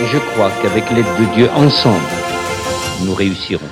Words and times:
Et 0.00 0.06
je 0.06 0.16
crois 0.16 0.50
qu'avec 0.62 0.88
l'aide 0.92 1.04
de 1.04 1.34
Dieu, 1.34 1.50
ensemble, 1.50 2.00
nous 3.04 3.14
réussirons. 3.14 3.68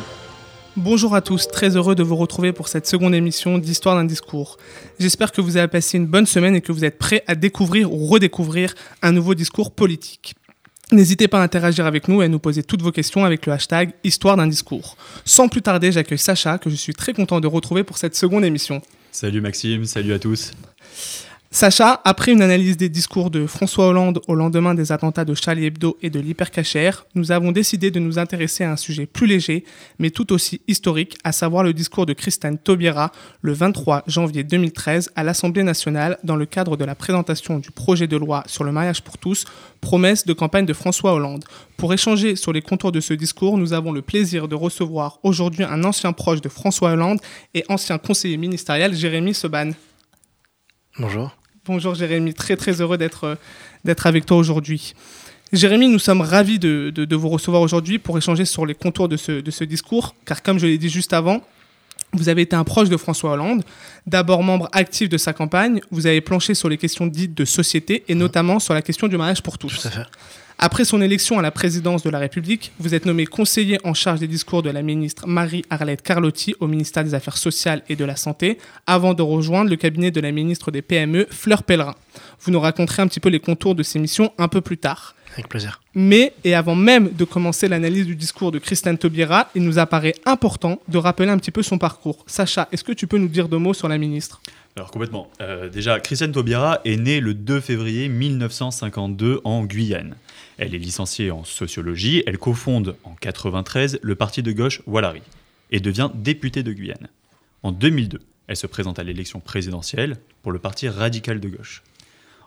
Bonjour 0.77 1.15
à 1.15 1.23
tous, 1.23 1.48
très 1.48 1.75
heureux 1.75 1.95
de 1.95 2.03
vous 2.03 2.16
retrouver 2.16 2.53
pour 2.53 2.69
cette 2.69 2.87
seconde 2.87 3.15
émission 3.15 3.57
d'Histoire 3.57 3.97
d'un 3.97 4.05
discours. 4.05 4.59
J'espère 4.98 5.33
que 5.33 5.41
vous 5.41 5.56
avez 5.56 5.69
passé 5.69 5.97
une 5.97 6.06
bonne 6.06 6.27
semaine 6.27 6.55
et 6.55 6.61
que 6.61 6.70
vous 6.70 6.84
êtes 6.84 6.98
prêts 6.98 7.25
à 7.29 7.34
découvrir 7.34 7.91
ou 7.91 8.05
redécouvrir 8.05 8.75
un 9.01 9.12
nouveau 9.12 9.34
discours 9.34 9.70
politique. 9.70 10.34
N'hésitez 10.93 11.29
pas 11.29 11.41
à 11.41 11.45
interagir 11.45 11.87
avec 11.87 12.09
nous 12.09 12.20
et 12.20 12.27
à 12.27 12.29
nous 12.29 12.39
poser 12.39 12.62
toutes 12.62 12.83
vos 12.83 12.92
questions 12.92 13.25
avec 13.25 13.47
le 13.47 13.55
hashtag 13.55 13.92
Histoire 14.05 14.37
d'un 14.37 14.48
discours. 14.48 14.98
Sans 15.25 15.48
plus 15.48 15.62
tarder, 15.62 15.92
j'accueille 15.92 16.19
Sacha, 16.19 16.59
que 16.59 16.69
je 16.69 16.77
suis 16.77 16.92
très 16.92 17.15
content 17.15 17.41
de 17.41 17.47
retrouver 17.47 17.84
pour 17.84 17.97
cette 17.97 18.15
seconde 18.15 18.45
émission. 18.45 18.83
Salut 19.12 19.41
Maxime, 19.41 19.87
salut 19.87 20.12
à 20.12 20.19
tous. 20.19 20.53
Sacha, 21.51 22.02
après 22.05 22.33
une 22.33 22.43
analyse 22.43 22.77
des 22.77 22.91
discours 22.91 23.30
de 23.30 23.47
François 23.47 23.87
Hollande 23.87 24.20
au 24.29 24.34
lendemain 24.34 24.75
des 24.75 24.93
attentats 24.93 25.25
de 25.25 25.33
Charlie 25.33 25.65
Hebdo 25.65 25.97
et 26.02 26.11
de 26.11 26.20
l'hypercachère, 26.20 27.06
nous 27.15 27.33
avons 27.33 27.52
décidé 27.52 27.91
de 27.91 27.98
nous 27.98 28.19
intéresser 28.19 28.65
à 28.65 28.73
un 28.73 28.77
sujet 28.77 29.06
plus 29.06 29.27
léger, 29.27 29.65
mais 29.98 30.11
tout 30.11 30.31
aussi 30.34 30.61
historique, 30.69 31.17
à 31.25 31.33
savoir 31.33 31.64
le 31.64 31.73
discours 31.73 32.05
de 32.05 32.12
Christiane 32.12 32.58
Taubira 32.58 33.12
le 33.41 33.55
23 33.55 34.05
janvier 34.06 34.45
2013 34.45 35.12
à 35.17 35.25
l'Assemblée 35.25 35.62
nationale 35.62 36.19
dans 36.23 36.36
le 36.36 36.45
cadre 36.45 36.77
de 36.77 36.84
la 36.84 36.95
présentation 36.95 37.58
du 37.58 37.70
projet 37.70 38.06
de 38.06 38.19
loi 38.19 38.42
sur 38.47 38.62
le 38.62 38.70
mariage 38.70 39.01
pour 39.01 39.17
tous, 39.17 39.47
promesse 39.80 40.27
de 40.27 40.34
campagne 40.34 40.67
de 40.67 40.75
François 40.75 41.14
Hollande. 41.14 41.47
Pour 41.78 41.95
échanger 41.95 42.36
sur 42.36 42.53
les 42.53 42.61
contours 42.61 42.92
de 42.92 43.01
ce 43.01 43.14
discours, 43.14 43.56
nous 43.56 43.73
avons 43.73 43.92
le 43.92 44.03
plaisir 44.03 44.48
de 44.48 44.55
recevoir 44.55 45.19
aujourd'hui 45.23 45.64
un 45.64 45.83
ancien 45.84 46.12
proche 46.12 46.42
de 46.42 46.51
François 46.51 46.91
Hollande 46.91 47.20
et 47.55 47.64
ancien 47.70 47.97
conseiller 47.97 48.36
ministériel, 48.36 48.95
Jérémy 48.95 49.33
Seban. 49.33 49.70
Bonjour. 50.98 51.38
Bonjour 51.69 51.94
Jérémy, 51.94 52.33
très 52.33 52.56
très 52.56 52.80
heureux 52.80 52.97
d'être 52.97 53.36
d'être 53.84 54.06
avec 54.06 54.24
toi 54.24 54.38
aujourd'hui. 54.38 54.94
Jérémy, 55.52 55.88
nous 55.88 55.98
sommes 55.98 56.22
ravis 56.22 56.58
de, 56.58 56.88
de, 56.88 57.16
vous 57.16 57.28
recevoir 57.28 57.61
aujourd'hui 57.61 57.98
pour 57.98 58.16
échanger 58.16 58.47
sur 58.47 58.64
les 58.64 58.74
contours 58.74 59.06
de 59.06 59.19
ce, 59.19 59.33
de 59.42 59.50
ce 59.50 59.64
discours, 59.64 60.14
car 60.24 60.42
comme 60.42 60.58
je 60.58 60.66
l'ai 60.66 60.78
dit 60.78 60.89
juste 60.89 61.12
avant, 61.12 61.42
vous 62.14 62.30
avez 62.30 62.41
été 62.41 62.56
un 62.56 62.64
proche 62.64 62.89
de 62.89 62.96
François 62.96 63.33
Hollande, 63.33 63.64
d'abord 64.06 64.42
membre 64.42 64.70
actif 64.72 65.11
de 65.11 65.19
sa 65.19 65.34
campagne, 65.34 65.83
vous 65.91 66.06
avez 66.06 66.22
planché 66.22 66.55
sur 66.55 66.70
les 66.70 66.78
questions 66.78 67.06
dites 67.06 67.34
de 67.34 67.44
société 67.44 68.02
et 68.08 68.14
notamment 68.14 68.61
sur 68.61 68.72
la 68.72 68.80
question 68.80 69.06
du 69.06 69.19
mariage 69.19 69.42
pour 69.42 69.58
tous. 69.58 69.78
Tout 69.83 69.89
à 69.89 69.91
fait. 69.91 70.06
Après 70.61 70.84
son 70.84 71.01
élection 71.01 71.39
à 71.39 71.42
la 71.42 71.53
présidence 71.53 72.03
de 72.03 72.11
la 72.11 72.19
République, 72.19 72.73
vous 72.81 72.92
êtes 72.92 73.06
nommé 73.06 73.27
conseiller 73.27 73.78
en 73.84 73.95
charge 73.95 74.19
des 74.19 74.27
discours 74.27 74.64
de 74.64 74.70
la 74.70 74.83
ministre 74.83 75.28
Marie-Arlette 75.28 76.03
Carlotti 76.03 76.56
au 76.59 76.67
ministère 76.67 77.05
des 77.05 77.14
Affaires 77.14 77.37
sociales 77.37 77.84
et 77.89 77.95
de 77.95 78.05
la 78.05 78.17
Santé, 78.17 78.59
avant 78.84 79.14
de 79.14 79.23
rejoindre 79.23 79.70
le 79.70 79.77
cabinet 79.77 80.11
de 80.11 80.20
la 80.20 80.33
ministre 80.33 80.73
des 80.73 80.83
PME, 80.83 81.29
Fleur 81.31 81.62
Pellerin. 81.62 81.95
Vous 82.41 82.51
nous 82.51 82.59
raconterez 82.59 83.03
un 83.03 83.06
petit 83.06 83.20
peu 83.20 83.29
les 83.29 83.39
contours 83.39 83.77
de 83.77 83.84
ces 83.84 84.01
missions 84.01 84.33
un 84.36 84.48
peu 84.48 84.61
plus 84.61 84.79
tard. 84.79 85.14
Avec 85.34 85.48
plaisir. 85.48 85.81
Mais, 85.95 86.34
et 86.42 86.56
avant 86.56 86.75
même 86.75 87.12
de 87.12 87.23
commencer 87.25 87.69
l'analyse 87.69 88.06
du 88.06 88.17
discours 88.17 88.51
de 88.51 88.59
Christiane 88.59 88.98
Taubira, 88.98 89.51
il 89.55 89.62
nous 89.62 89.79
apparaît 89.79 90.14
important 90.27 90.81
de 90.89 90.98
rappeler 90.98 91.29
un 91.29 91.39
petit 91.39 91.53
peu 91.53 91.62
son 91.62 91.79
parcours. 91.79 92.25
Sacha, 92.27 92.67
est-ce 92.73 92.83
que 92.83 92.91
tu 92.91 93.06
peux 93.06 93.19
nous 93.19 93.29
dire 93.29 93.48
deux 93.48 93.59
mots 93.59 93.75
sur 93.75 93.86
la 93.86 93.97
ministre? 93.98 94.40
Alors 94.75 94.90
complètement. 94.90 95.30
Euh, 95.40 95.69
déjà, 95.69 96.01
Christiane 96.01 96.33
Taubira 96.33 96.80
est 96.85 96.96
née 96.96 97.20
le 97.20 97.35
2 97.35 97.61
février 97.61 98.08
1952 98.08 99.40
en 99.45 99.64
Guyane. 99.64 100.17
Elle 100.58 100.74
est 100.74 100.79
licenciée 100.79 101.30
en 101.30 101.45
sociologie, 101.45 102.24
elle 102.27 102.36
cofonde 102.36 102.96
en 103.05 103.14
93 103.14 104.01
le 104.02 104.14
parti 104.17 104.42
de 104.42 104.51
gauche 104.51 104.83
Walari 104.86 105.23
et 105.70 105.79
devient 105.79 106.11
députée 106.14 106.64
de 106.64 106.73
Guyane. 106.73 107.08
En 107.63 107.70
2002, 107.70 108.20
elle 108.48 108.57
se 108.57 108.67
présente 108.67 108.98
à 108.98 109.05
l'élection 109.05 109.39
présidentielle 109.39 110.17
pour 110.42 110.51
le 110.51 110.58
parti 110.58 110.89
radical 110.89 111.39
de 111.39 111.48
gauche. 111.48 111.83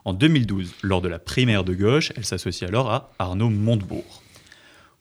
En 0.03 0.13
2012, 0.13 0.73
lors 0.81 1.01
de 1.01 1.07
la 1.07 1.19
primaire 1.19 1.63
de 1.63 1.73
gauche, 1.73 2.11
elle 2.17 2.25
s'associe 2.25 2.67
alors 2.67 2.91
à 2.91 3.11
Arnaud 3.17 3.49
Montebourg. 3.49 4.23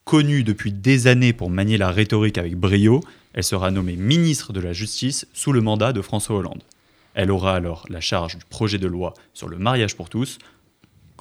Connue 0.05 0.43
depuis 0.43 0.71
des 0.71 1.07
années 1.07 1.33
pour 1.33 1.49
manier 1.49 1.77
la 1.77 1.91
rhétorique 1.91 2.37
avec 2.37 2.55
brio, 2.55 3.03
elle 3.33 3.43
sera 3.43 3.71
nommée 3.71 3.95
ministre 3.95 4.53
de 4.53 4.59
la 4.59 4.73
Justice 4.73 5.27
sous 5.33 5.51
le 5.51 5.61
mandat 5.61 5.91
de 5.91 6.01
François 6.01 6.37
Hollande. 6.37 6.63
Elle 7.13 7.31
aura 7.31 7.55
alors 7.55 7.85
la 7.89 7.99
charge 7.99 8.37
du 8.37 8.45
projet 8.45 8.77
de 8.77 8.87
loi 8.87 9.13
sur 9.33 9.49
le 9.49 9.57
mariage 9.57 9.95
pour 9.95 10.09
tous, 10.09 10.37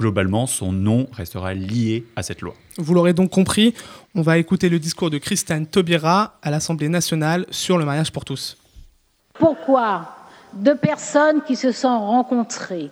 globalement, 0.01 0.47
son 0.47 0.73
nom 0.73 1.07
restera 1.13 1.55
lié 1.55 2.07
à 2.17 2.23
cette 2.23 2.41
loi. 2.41 2.55
Vous 2.79 2.95
l'aurez 2.95 3.13
donc 3.13 3.31
compris, 3.31 3.75
on 4.15 4.23
va 4.23 4.39
écouter 4.39 4.69
le 4.69 4.79
discours 4.79 5.11
de 5.11 5.19
Christiane 5.19 5.67
Taubira 5.67 6.39
à 6.43 6.51
l'Assemblée 6.51 6.89
nationale 6.89 7.45
sur 7.51 7.77
le 7.79 7.85
mariage 7.85 8.11
pour 8.11 8.25
tous. 8.25 8.57
Pourquoi 9.35 10.17
deux 10.55 10.75
personnes 10.75 11.43
qui 11.47 11.55
se 11.55 11.71
sont 11.71 12.01
rencontrées, 12.01 12.91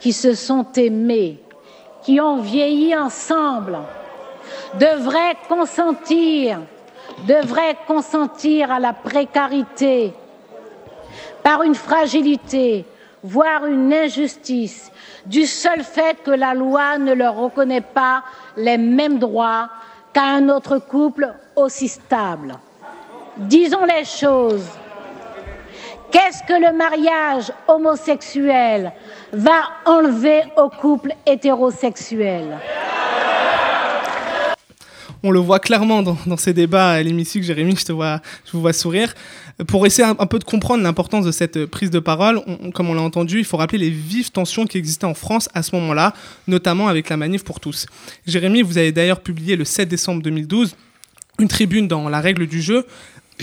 qui 0.00 0.12
se 0.12 0.34
sont 0.34 0.66
aimées, 0.76 1.40
qui 2.04 2.20
ont 2.20 2.42
vieilli 2.42 2.94
ensemble, 2.94 3.78
devraient 4.78 5.36
consentir, 5.48 6.60
devraient 7.26 7.78
consentir 7.86 8.70
à 8.70 8.78
la 8.78 8.92
précarité 8.92 10.12
par 11.42 11.62
une 11.62 11.74
fragilité, 11.74 12.84
voire 13.24 13.64
une 13.64 13.92
injustice, 13.92 14.92
du 15.24 15.46
seul 15.46 15.82
fait 15.82 16.22
que 16.22 16.30
la 16.30 16.52
loi 16.52 16.98
ne 16.98 17.14
leur 17.14 17.34
reconnaît 17.36 17.80
pas 17.80 18.22
les 18.56 18.76
mêmes 18.76 19.18
droits 19.18 19.70
qu'à 20.12 20.24
un 20.24 20.50
autre 20.50 20.78
couple 20.78 21.34
aussi 21.56 21.88
stable. 21.88 22.54
Disons 23.38 23.84
les 23.84 24.04
choses. 24.04 24.68
Qu'est-ce 26.12 26.44
que 26.44 26.52
le 26.52 26.76
mariage 26.76 27.50
homosexuel 27.66 28.92
va 29.32 29.62
enlever 29.86 30.42
au 30.56 30.68
couple 30.68 31.12
hétérosexuel? 31.26 32.58
On 35.24 35.30
le 35.30 35.40
voit 35.40 35.58
clairement 35.58 36.02
dans, 36.02 36.36
ces 36.36 36.52
débats 36.52 36.90
à 36.92 37.02
l'hémicycle, 37.02 37.44
Jérémy, 37.44 37.74
je 37.76 37.86
te 37.86 37.92
vois, 37.92 38.20
vous 38.52 38.60
vois 38.60 38.74
sourire. 38.74 39.14
Pour 39.66 39.86
essayer 39.86 40.06
un, 40.06 40.26
peu 40.26 40.38
de 40.38 40.44
comprendre 40.44 40.82
l'importance 40.82 41.24
de 41.24 41.32
cette 41.32 41.64
prise 41.64 41.90
de 41.90 41.98
parole, 41.98 42.42
comme 42.74 42.90
on 42.90 42.94
l'a 42.94 43.00
entendu, 43.00 43.38
il 43.38 43.44
faut 43.44 43.56
rappeler 43.56 43.78
les 43.78 43.90
vives 43.90 44.30
tensions 44.30 44.66
qui 44.66 44.76
existaient 44.76 45.06
en 45.06 45.14
France 45.14 45.48
à 45.54 45.62
ce 45.62 45.74
moment-là, 45.76 46.12
notamment 46.46 46.88
avec 46.88 47.08
la 47.08 47.16
manif 47.16 47.42
pour 47.42 47.58
tous. 47.58 47.86
Jérémy, 48.26 48.60
vous 48.60 48.76
avez 48.76 48.92
d'ailleurs 48.92 49.20
publié 49.20 49.56
le 49.56 49.64
7 49.64 49.88
décembre 49.88 50.22
2012 50.22 50.76
une 51.38 51.48
tribune 51.48 51.88
dans 51.88 52.08
La 52.10 52.20
règle 52.20 52.46
du 52.46 52.60
jeu 52.60 52.86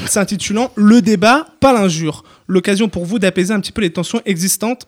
s'intitulant 0.05 0.71
Le 0.75 1.01
débat, 1.01 1.47
pas 1.59 1.73
l'injure. 1.73 2.23
L'occasion 2.47 2.89
pour 2.89 3.05
vous 3.05 3.17
d'apaiser 3.17 3.53
un 3.53 3.59
petit 3.59 3.71
peu 3.71 3.81
les 3.81 3.91
tensions 3.91 4.21
existantes 4.25 4.87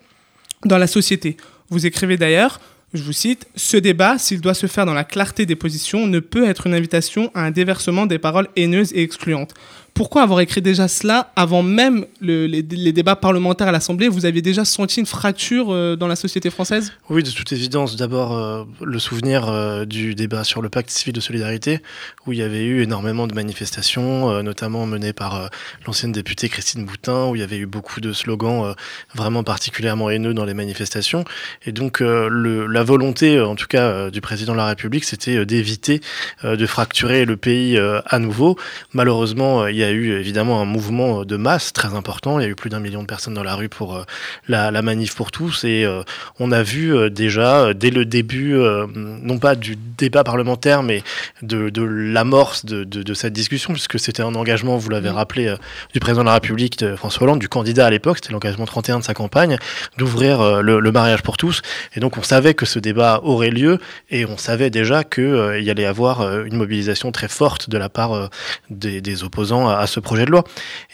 dans 0.64 0.78
la 0.78 0.88
société. 0.88 1.38
Vous 1.70 1.88
écrivez 1.88 2.18
d'ailleurs 2.18 2.62
je 2.94 3.04
vous 3.04 3.14
cite, 3.14 3.48
Ce 3.56 3.78
débat, 3.78 4.18
s'il 4.18 4.42
doit 4.42 4.54
se 4.54 4.68
faire 4.68 4.86
dans 4.86 4.94
la 4.94 5.04
clarté 5.04 5.46
des 5.46 5.56
positions, 5.56 6.06
ne 6.08 6.20
peut 6.20 6.46
être 6.46 6.68
une 6.68 6.76
invitation 6.76 7.32
à 7.34 7.42
un 7.44 7.52
déversement 7.52 8.06
des 8.06 8.20
paroles 8.20 8.48
haineuses 8.56 8.94
et 8.94 9.02
excluantes 9.02 9.54
pourquoi 9.94 10.24
avoir 10.24 10.40
écrit 10.40 10.62
déjà 10.62 10.88
cela 10.88 11.32
avant 11.36 11.62
même 11.62 12.06
les, 12.20 12.64
débats 12.64 13.16
parlementaires 13.16 13.68
à 13.68 13.72
l'Assemblée? 13.72 14.08
Vous 14.08 14.26
aviez 14.26 14.42
déjà 14.42 14.66
senti 14.66 15.00
une 15.00 15.06
fracture 15.06 15.68
euh, 15.70 15.96
dans 15.96 16.08
la 16.08 16.16
société 16.16 16.50
française? 16.50 16.94
Oui, 17.10 17.22
de 17.22 17.30
toute 17.30 17.52
évidence. 17.52 17.96
D'abord, 17.96 18.36
euh, 18.36 18.64
le 18.82 18.98
souvenir 18.98 19.48
euh, 19.48 19.86
du 19.86 20.16
débat 20.16 20.44
sur 20.44 20.64
le 20.64 20.70
pacte 20.70 20.90
civil 20.90 21.14
de 21.14 21.20
solidarité, 21.20 21.80
où 22.26 22.34
il 22.34 22.40
y 22.40 22.42
avait 22.42 22.64
eu 22.64 22.82
énormément 22.82 23.28
de 23.28 23.36
manifestations, 23.36 24.42
notamment 24.42 24.86
menées 24.88 25.14
par 25.14 25.50
l'ancienne 25.86 26.12
députée 26.12 26.50
Christine 26.50 26.86
Boutin, 26.86 27.28
où 27.28 27.36
il 27.36 27.40
y 27.40 27.44
avait 27.44 27.58
eu 27.58 27.66
beaucoup 27.66 28.02
de 28.02 28.14
slogans 28.14 28.74
vraiment 29.14 29.44
particulièrement 29.44 30.10
haineux 30.10 30.34
dans 30.34 30.46
les 30.46 30.54
manifestations. 30.54 31.24
Et 31.66 31.72
donc, 31.72 32.00
la 32.00 32.84
volonté, 32.84 33.40
en 33.40 33.56
tout 33.56 33.68
cas, 33.68 34.10
du 34.10 34.22
président 34.22 34.54
de 34.54 34.58
la 34.58 34.68
République, 34.68 35.04
c'était 35.04 35.46
d'éviter 35.46 36.02
de 36.44 36.66
fracturer 36.66 37.26
le 37.26 37.38
pays 37.38 37.78
à 37.78 38.20
nouveau. 38.20 38.58
Malheureusement, 38.94 39.68
il 39.68 39.78
y 39.78 39.83
y 39.84 39.90
a 39.90 39.92
eu 39.92 40.12
évidemment 40.14 40.62
un 40.62 40.66
mouvement 40.66 41.26
de 41.26 41.38
masse 41.38 41.74
très 41.74 41.94
important. 41.94 42.40
Il 42.40 42.44
y 42.44 42.46
a 42.46 42.50
eu 42.50 42.56
plus 42.56 42.70
d'un 42.70 42.80
million 42.80 43.02
de 43.02 43.08
personnes 43.08 43.34
dans 43.34 43.44
la 43.44 43.56
rue 43.56 43.70
pour 43.70 43.96
euh, 43.96 44.04
la, 44.48 44.72
la, 44.72 44.82
manif 44.82 45.16
pour 45.16 45.32
tous. 45.32 45.64
Et 45.64 45.86
euh, 45.86 46.04
on 46.40 46.52
a 46.52 46.64
vu 46.64 46.96
euh, 46.96 47.10
déjà, 47.10 47.74
dès 47.74 47.90
le 47.90 48.06
début, 48.06 48.54
non 48.96 49.40
pas 49.40 49.56
du 49.56 49.76
débat 49.76 50.24
parlementaire, 50.24 50.84
mais 50.84 51.04
de, 51.42 51.70
de 51.70 51.82
l'amorce 51.84 52.66
de, 52.66 52.84
de, 52.84 53.04
de, 53.04 53.14
cette 53.14 53.34
discussion, 53.34 53.74
puisque 53.74 54.00
c'était 54.00 54.24
un 54.24 54.36
engagement, 54.36 54.78
vous 54.78 54.90
l'avez 54.90 55.10
mmh. 55.10 55.16
rappelé, 55.16 55.56
du 55.94 56.00
président 56.00 56.22
de 56.22 56.28
la 56.28 56.34
République, 56.36 56.78
de 56.80 56.96
François 56.96 57.24
Hollande, 57.24 57.40
du 57.40 57.50
candidat 57.50 57.86
à 57.86 57.90
l'époque, 57.90 58.18
c'était 58.18 58.32
l'engagement 58.32 58.66
31 58.66 59.00
de 59.00 59.04
sa 59.04 59.14
campagne, 59.14 59.58
d'ouvrir 59.98 60.62
le, 60.62 60.80
le, 60.80 60.92
mariage 60.92 61.24
pour 61.24 61.38
tous. 61.38 61.62
Et 61.96 62.00
donc 62.00 62.18
on 62.18 62.24
savait 62.24 62.54
que 62.54 62.66
ce 62.66 62.80
débat 62.80 63.22
aurait 63.24 63.50
lieu 63.50 63.80
et 64.10 64.26
on 64.26 64.38
savait 64.38 64.70
déjà 64.70 65.04
qu'il 65.04 65.62
y 65.62 65.70
allait 65.70 65.86
avoir 65.86 66.44
une 66.44 66.56
mobilisation 66.56 67.12
très 67.12 67.28
forte 67.28 67.70
de 67.70 67.78
la 67.78 67.90
part 67.90 68.30
des, 68.70 69.02
des 69.02 69.24
opposants 69.24 69.70
à, 69.80 69.88
ce 69.88 70.00
projet 70.00 70.26
de 70.26 70.32
loi. 70.32 70.44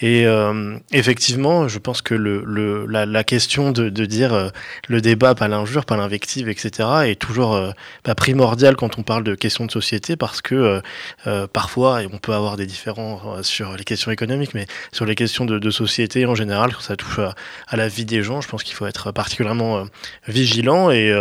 Et 0.01 0.25
effectivement, 0.91 1.67
je 1.67 1.79
pense 1.79 2.01
que 2.01 2.13
le, 2.13 2.85
la, 2.87 3.23
question 3.23 3.71
de, 3.71 3.89
de 3.89 4.05
dire 4.05 4.33
euh, 4.33 4.49
le 4.87 5.01
débat, 5.01 5.35
pas 5.35 5.47
l'injure, 5.47 5.85
pas 5.85 5.97
l'invective, 5.97 6.49
etc., 6.49 6.89
est 7.05 7.19
toujours 7.19 7.55
euh, 7.55 7.71
pas 8.03 8.15
primordiale 8.15 8.75
quand 8.75 8.97
on 8.97 9.03
parle 9.03 9.23
de 9.23 9.35
questions 9.35 9.65
de 9.65 9.71
société 9.71 10.15
parce 10.15 10.41
que 10.41 10.55
euh, 10.55 10.81
euh 11.27 11.47
parfois, 11.51 12.01
on 12.11 12.17
peut 12.17 12.33
avoir 12.33 12.57
des 12.57 12.65
différends 12.65 13.41
sur 13.43 13.75
les 13.75 13.83
questions 13.83 14.11
économiques, 14.11 14.53
mais 14.53 14.67
sur 14.91 15.05
les 15.05 15.15
questions 15.15 15.45
de, 15.45 15.59
de 15.59 15.69
société 15.69 16.25
en 16.25 16.35
général, 16.35 16.73
quand 16.73 16.81
ça 16.81 16.95
touche 16.95 17.19
à, 17.19 17.35
à, 17.67 17.75
la 17.75 17.87
vie 17.87 18.05
des 18.05 18.23
gens, 18.23 18.41
je 18.41 18.47
pense 18.47 18.63
qu'il 18.63 18.75
faut 18.75 18.85
être 18.85 19.11
particulièrement 19.11 19.85
vigilant. 20.27 20.91
Et 20.91 21.13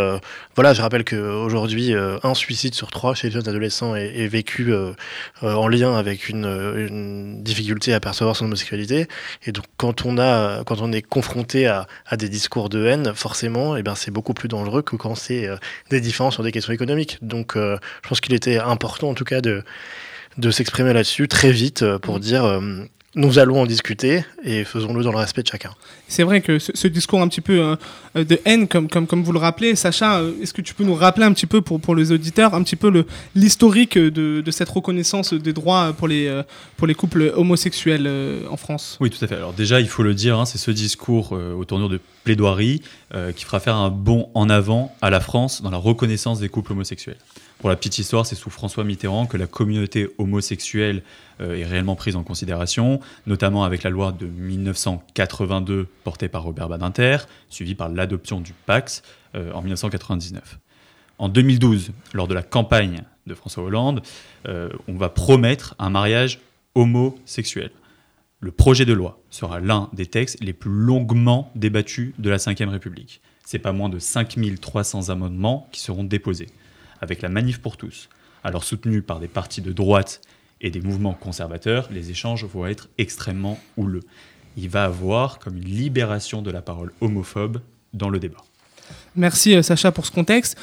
voilà, 0.59 0.73
je 0.73 0.81
rappelle 0.81 1.05
qu'aujourd'hui, 1.05 1.93
un 1.93 2.33
suicide 2.33 2.75
sur 2.75 2.91
trois 2.91 3.15
chez 3.15 3.27
les 3.27 3.33
jeunes 3.33 3.47
adolescents 3.47 3.95
est, 3.95 4.19
est 4.19 4.27
vécu 4.27 4.73
en 5.41 5.67
lien 5.69 5.95
avec 5.95 6.27
une, 6.27 6.45
une 6.75 7.41
difficulté 7.41 7.93
à 7.93 8.01
percevoir 8.01 8.35
son 8.35 8.43
homosexualité. 8.43 9.07
Et 9.45 9.53
donc, 9.53 9.63
quand 9.77 10.05
on, 10.05 10.17
a, 10.17 10.65
quand 10.65 10.81
on 10.81 10.91
est 10.91 11.01
confronté 11.01 11.67
à, 11.67 11.87
à 12.05 12.17
des 12.17 12.27
discours 12.27 12.67
de 12.67 12.85
haine, 12.85 13.13
forcément, 13.15 13.77
et 13.77 13.79
eh 13.79 13.83
ben, 13.83 13.95
c'est 13.95 14.11
beaucoup 14.11 14.33
plus 14.33 14.49
dangereux 14.49 14.81
que 14.81 14.97
quand 14.97 15.15
c'est 15.15 15.47
euh, 15.47 15.55
des 15.91 16.01
différences 16.01 16.33
sur 16.33 16.43
des 16.43 16.51
questions 16.51 16.73
économiques. 16.73 17.19
Donc, 17.21 17.55
euh, 17.55 17.77
je 18.03 18.09
pense 18.09 18.19
qu'il 18.19 18.33
était 18.33 18.57
important, 18.57 19.09
en 19.09 19.13
tout 19.13 19.23
cas, 19.23 19.39
de, 19.39 19.63
de 20.37 20.51
s'exprimer 20.51 20.91
là-dessus 20.91 21.29
très 21.29 21.51
vite 21.53 21.83
euh, 21.83 21.99
pour 21.99 22.17
mmh. 22.17 22.19
dire 22.19 22.43
euh, 22.43 22.83
nous 23.15 23.39
allons 23.39 23.61
en 23.61 23.65
discuter 23.65 24.23
et 24.43 24.63
faisons-le 24.63 25.03
dans 25.03 25.11
le 25.11 25.17
respect 25.17 25.41
de 25.41 25.47
chacun. 25.47 25.71
C'est 26.07 26.23
vrai 26.23 26.41
que 26.41 26.59
ce, 26.59 26.71
ce, 26.75 26.87
discours 26.87 27.21
un 27.21 27.27
petit 27.27 27.41
peu 27.41 27.75
euh, 28.15 28.23
de 28.23 28.39
haine, 28.45 28.67
comme, 28.67 28.87
comme, 28.87 29.07
comme 29.07 29.23
vous 29.23 29.31
le 29.31 29.39
rappelez, 29.39 29.75
Sacha, 29.75 30.19
euh, 30.19 30.33
est-ce 30.41 30.53
que 30.53 30.61
tu 30.61 30.73
peux 30.73 30.83
nous 30.83 30.93
rappeler 30.93 31.25
un 31.25 31.33
petit 31.33 31.47
peu 31.47 31.61
pour, 31.61 31.79
pour 31.79 31.95
les 31.95 32.11
auditeurs, 32.11 32.53
un 32.53 32.61
petit 32.61 32.75
peu 32.75 33.05
l'historique 33.35 33.97
de, 33.97 34.41
de, 34.41 34.51
cette 34.51 34.69
reconnaissance 34.69 35.33
des 35.33 35.53
droits 35.53 35.93
pour 35.93 36.07
les, 36.07 36.27
euh, 36.27 36.43
pour 36.77 36.87
les 36.87 36.95
couples 36.95 37.33
homosexuels 37.35 38.07
euh, 38.07 38.41
en 38.49 38.57
France? 38.57 38.97
Oui, 39.01 39.09
tout 39.09 39.23
à 39.23 39.27
fait. 39.27 39.35
Alors 39.35 39.53
déjà, 39.53 39.79
il 39.81 39.89
faut 39.89 40.03
le 40.03 40.13
dire, 40.13 40.39
hein, 40.39 40.45
c'est 40.45 40.57
ce 40.57 40.71
discours 40.71 41.31
euh, 41.33 41.53
au 41.53 41.65
tournure 41.65 41.89
de 41.89 41.99
plaidoirie 42.23 42.81
euh, 43.13 43.31
qui 43.31 43.43
fera 43.43 43.59
faire 43.59 43.75
un 43.75 43.89
bond 43.89 44.29
en 44.33 44.49
avant 44.49 44.95
à 45.01 45.09
la 45.09 45.19
France 45.19 45.61
dans 45.61 45.71
la 45.71 45.77
reconnaissance 45.77 46.39
des 46.39 46.47
couples 46.47 46.71
homosexuels. 46.71 47.17
Pour 47.59 47.69
la 47.69 47.75
petite 47.75 47.99
histoire, 47.99 48.25
c'est 48.25 48.35
sous 48.35 48.49
François 48.49 48.85
Mitterrand 48.85 49.25
que 49.25 49.35
la 49.35 49.45
communauté 49.45 50.07
homosexuelle 50.17 51.03
euh, 51.41 51.57
est 51.57 51.65
réellement 51.65 51.97
prise 51.97 52.15
en 52.15 52.23
considération, 52.23 53.01
notamment 53.27 53.65
avec 53.65 53.83
la 53.83 53.89
loi 53.89 54.13
de 54.13 54.27
1982 54.27 55.85
portée 56.05 56.29
par 56.29 56.43
Robert 56.43 56.69
Badinter, 56.69 57.17
suivie 57.49 57.75
par 57.75 57.89
l'adoption 57.89 58.39
du 58.39 58.53
Pax 58.65 59.03
euh, 59.35 59.51
en 59.51 59.61
1999. 59.61 60.57
En 61.17 61.27
2012, 61.27 61.91
lors 62.13 62.29
de 62.29 62.33
la 62.33 62.43
campagne 62.43 63.01
de 63.27 63.33
François 63.33 63.65
Hollande, 63.65 64.03
euh, 64.47 64.69
on 64.87 64.95
va 64.95 65.09
promettre 65.09 65.75
un 65.79 65.89
mariage 65.89 66.39
homosexuel. 66.75 67.71
Le 68.39 68.51
projet 68.51 68.85
de 68.85 68.93
loi 68.93 69.19
sera 69.31 69.59
l'un 69.59 69.89
des 69.91 70.05
textes 70.05 70.41
les 70.41 70.53
plus 70.53 70.71
longuement 70.71 71.51
débattus 71.55 72.13
de 72.19 72.29
la 72.29 72.37
Ve 72.37 72.69
République. 72.69 73.19
C'est 73.43 73.59
pas 73.59 73.73
moins 73.73 73.89
de 73.89 73.99
5300 73.99 75.09
amendements 75.09 75.67
qui 75.73 75.81
seront 75.81 76.05
déposés 76.05 76.47
avec 77.01 77.21
la 77.21 77.29
Manif 77.29 77.59
pour 77.59 77.77
tous, 77.77 78.09
alors 78.43 78.63
soutenue 78.63 79.01
par 79.01 79.19
des 79.19 79.27
partis 79.27 79.61
de 79.61 79.71
droite 79.71 80.21
et 80.61 80.71
des 80.71 80.81
mouvements 80.81 81.13
conservateurs, 81.13 81.87
les 81.91 82.11
échanges 82.11 82.45
vont 82.45 82.65
être 82.65 82.89
extrêmement 82.97 83.59
houleux. 83.77 84.03
Il 84.57 84.69
va 84.69 84.85
avoir 84.85 85.39
comme 85.39 85.57
une 85.57 85.65
libération 85.65 86.41
de 86.41 86.51
la 86.51 86.61
parole 86.61 86.91
homophobe 87.01 87.61
dans 87.93 88.09
le 88.09 88.19
débat. 88.19 88.43
Merci 89.15 89.55
euh, 89.55 89.61
Sacha 89.61 89.91
pour 89.91 90.05
ce 90.05 90.11
contexte. 90.11 90.57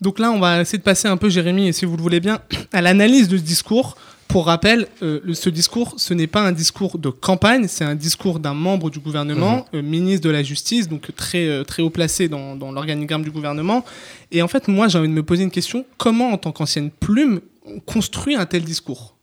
Donc 0.00 0.18
là, 0.18 0.30
on 0.30 0.38
va 0.38 0.60
essayer 0.60 0.78
de 0.78 0.82
passer 0.82 1.08
un 1.08 1.16
peu, 1.16 1.30
Jérémy, 1.30 1.72
si 1.72 1.84
vous 1.84 1.96
le 1.96 2.02
voulez 2.02 2.20
bien, 2.20 2.40
à 2.72 2.82
l'analyse 2.82 3.28
de 3.28 3.36
ce 3.36 3.42
discours. 3.42 3.96
Pour 4.36 4.48
rappel, 4.48 4.86
euh, 5.00 5.32
ce 5.32 5.48
discours, 5.48 5.94
ce 5.96 6.12
n'est 6.12 6.26
pas 6.26 6.42
un 6.42 6.52
discours 6.52 6.98
de 6.98 7.08
campagne, 7.08 7.68
c'est 7.68 7.86
un 7.86 7.94
discours 7.94 8.38
d'un 8.38 8.52
membre 8.52 8.90
du 8.90 8.98
gouvernement, 8.98 9.64
mmh. 9.72 9.76
euh, 9.76 9.80
ministre 9.80 10.26
de 10.26 10.30
la 10.30 10.42
Justice, 10.42 10.90
donc 10.90 11.10
très, 11.16 11.48
euh, 11.48 11.64
très 11.64 11.82
haut 11.82 11.88
placé 11.88 12.28
dans, 12.28 12.54
dans 12.54 12.70
l'organigramme 12.70 13.22
du 13.22 13.30
gouvernement. 13.30 13.82
Et 14.30 14.42
en 14.42 14.48
fait, 14.48 14.68
moi, 14.68 14.88
j'ai 14.88 14.98
envie 14.98 15.08
de 15.08 15.14
me 15.14 15.22
poser 15.22 15.42
une 15.42 15.50
question. 15.50 15.86
Comment, 15.96 16.32
en 16.32 16.36
tant 16.36 16.52
qu'ancienne 16.52 16.90
plume, 16.90 17.40
on 17.64 17.80
construit 17.80 18.34
un 18.34 18.44
tel 18.44 18.62
discours? 18.62 19.14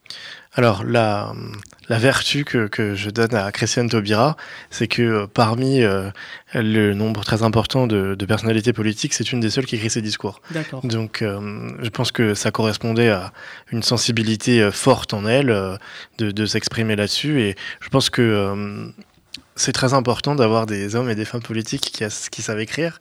Alors, 0.56 0.84
la, 0.84 1.32
la 1.88 1.98
vertu 1.98 2.44
que, 2.44 2.68
que, 2.68 2.94
je 2.94 3.10
donne 3.10 3.34
à 3.34 3.50
Christiane 3.50 3.88
Taubira, 3.88 4.36
c'est 4.70 4.86
que 4.86 5.02
euh, 5.02 5.26
parmi 5.26 5.82
euh, 5.82 6.10
le 6.54 6.94
nombre 6.94 7.24
très 7.24 7.42
important 7.42 7.88
de, 7.88 8.14
de 8.14 8.26
personnalités 8.26 8.72
politiques, 8.72 9.14
c'est 9.14 9.32
une 9.32 9.40
des 9.40 9.50
seules 9.50 9.66
qui 9.66 9.74
écrit 9.74 9.90
ses 9.90 10.02
discours. 10.02 10.40
Donc, 10.84 11.22
euh, 11.22 11.70
je 11.82 11.88
pense 11.88 12.12
que 12.12 12.34
ça 12.34 12.52
correspondait 12.52 13.10
à 13.10 13.32
une 13.72 13.82
sensibilité 13.82 14.70
forte 14.70 15.12
en 15.12 15.26
elle 15.26 15.50
euh, 15.50 15.76
de, 16.18 16.30
de 16.30 16.46
s'exprimer 16.46 16.94
là-dessus. 16.94 17.40
Et 17.42 17.56
je 17.80 17.88
pense 17.88 18.08
que 18.08 18.92
c'est 19.56 19.72
très 19.72 19.94
important 19.94 20.34
d'avoir 20.34 20.66
des 20.66 20.96
hommes 20.96 21.10
et 21.10 21.14
des 21.14 21.24
femmes 21.24 21.42
politiques 21.42 21.90
qui, 21.92 22.04
qui 22.30 22.42
savent 22.42 22.60
écrire. 22.60 23.00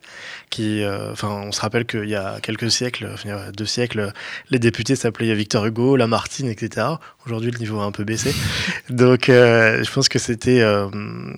Qui, 0.50 0.84
enfin, 1.12 1.30
on 1.30 1.52
se 1.52 1.62
rappelle 1.62 1.86
qu'il 1.86 2.10
y 2.10 2.16
a 2.16 2.40
quelques 2.42 2.70
siècles, 2.72 3.10
enfin, 3.14 3.52
deux 3.56 3.66
siècles, 3.66 4.14
les 4.50 4.60
députés 4.60 4.96
s'appelaient 4.96 5.34
Victor 5.34 5.66
Hugo, 5.66 5.96
Lamartine, 5.96 6.48
etc. 6.48 6.88
Aujourd'hui, 7.26 7.52
le 7.52 7.60
niveau 7.60 7.80
a 7.80 7.86
un 7.86 7.92
peu 7.92 8.04
baissé. 8.04 8.34
Donc, 8.90 9.30
euh, 9.30 9.84
je 9.84 9.92
pense 9.92 10.10
que 10.10 10.20
c'était 10.20 10.62
euh, 10.62 10.88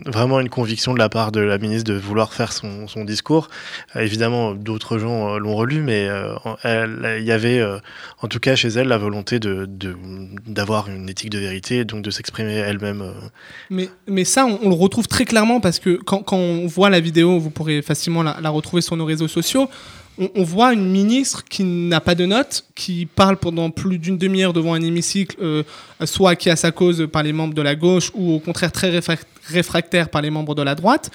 vraiment 0.05 0.39
une 0.39 0.49
conviction 0.49 0.93
de 0.93 0.99
la 0.99 1.09
part 1.09 1.31
de 1.31 1.39
la 1.39 1.57
ministre 1.57 1.91
de 1.91 1.97
vouloir 1.97 2.33
faire 2.33 2.53
son, 2.53 2.87
son 2.87 3.05
discours. 3.05 3.49
Euh, 3.95 4.01
évidemment, 4.01 4.53
d'autres 4.53 4.97
gens 4.97 5.37
l'ont 5.37 5.55
relu, 5.55 5.81
mais 5.81 6.09
il 6.65 7.23
y 7.23 7.31
avait, 7.31 7.63
en 8.21 8.27
tout 8.27 8.39
cas 8.39 8.55
chez 8.55 8.69
elle, 8.69 8.87
la 8.87 8.97
volonté 8.97 9.39
d'avoir 9.39 10.85
de, 10.85 10.91
de, 10.91 10.95
une 10.95 11.09
éthique 11.09 11.29
de 11.29 11.39
vérité, 11.39 11.85
donc 11.85 12.01
de 12.01 12.11
s'exprimer 12.11 12.55
elle-même. 12.55 13.03
Mais, 13.69 13.89
mais 14.07 14.25
ça, 14.25 14.45
on, 14.45 14.59
on, 14.63 14.69
le 14.69 14.75
retrouve 14.75 15.04
très 15.07 15.25
clairement 15.25 15.59
parce 15.59 15.79
que 15.79 15.95
quand, 15.95 16.23
on 16.33 16.67
voit 16.67 16.89
la 16.89 16.99
vidéo, 16.99 17.39
vous 17.39 17.49
pourrez 17.49 17.81
facilement 17.81 18.23
la, 18.23 18.49
retrouver 18.49 18.81
sur 18.81 18.95
nos 18.95 19.05
réseaux 19.05 19.27
sociaux 19.27 19.69
on, 20.17 20.29
on, 20.35 20.43
voit 20.43 20.73
une 20.73 20.89
ministre 20.89 21.43
qui 21.43 21.63
n'a 21.63 21.99
pas 21.99 22.15
de 22.15 22.25
notes, 22.25 22.65
qui 22.73 23.05
parle 23.05 23.35
pendant 23.35 23.69
plus 23.69 23.97
d'une 23.97 24.17
demi-heure 24.17 24.53
devant 24.53 24.73
un 24.73 24.81
hémicycle, 24.81 25.35
euh, 25.41 25.63
soit 26.05 26.35
qui 26.37 26.49
a 26.49 26.55
sa 26.55 26.71
cause 26.71 27.07
par 27.11 27.23
les 27.23 27.33
membres 27.33 27.53
de 27.53 27.61
la 27.61 27.75
gauche, 27.75 28.11
ou 28.13 28.35
au 28.35 28.39
contraire 28.39 28.71
très 28.71 29.01
réfractaire 29.47 30.09
par 30.09 30.21
les 30.21 30.29
membres 30.29 30.55
de 30.55 30.61
la 30.61 30.73
droite. 30.73 31.11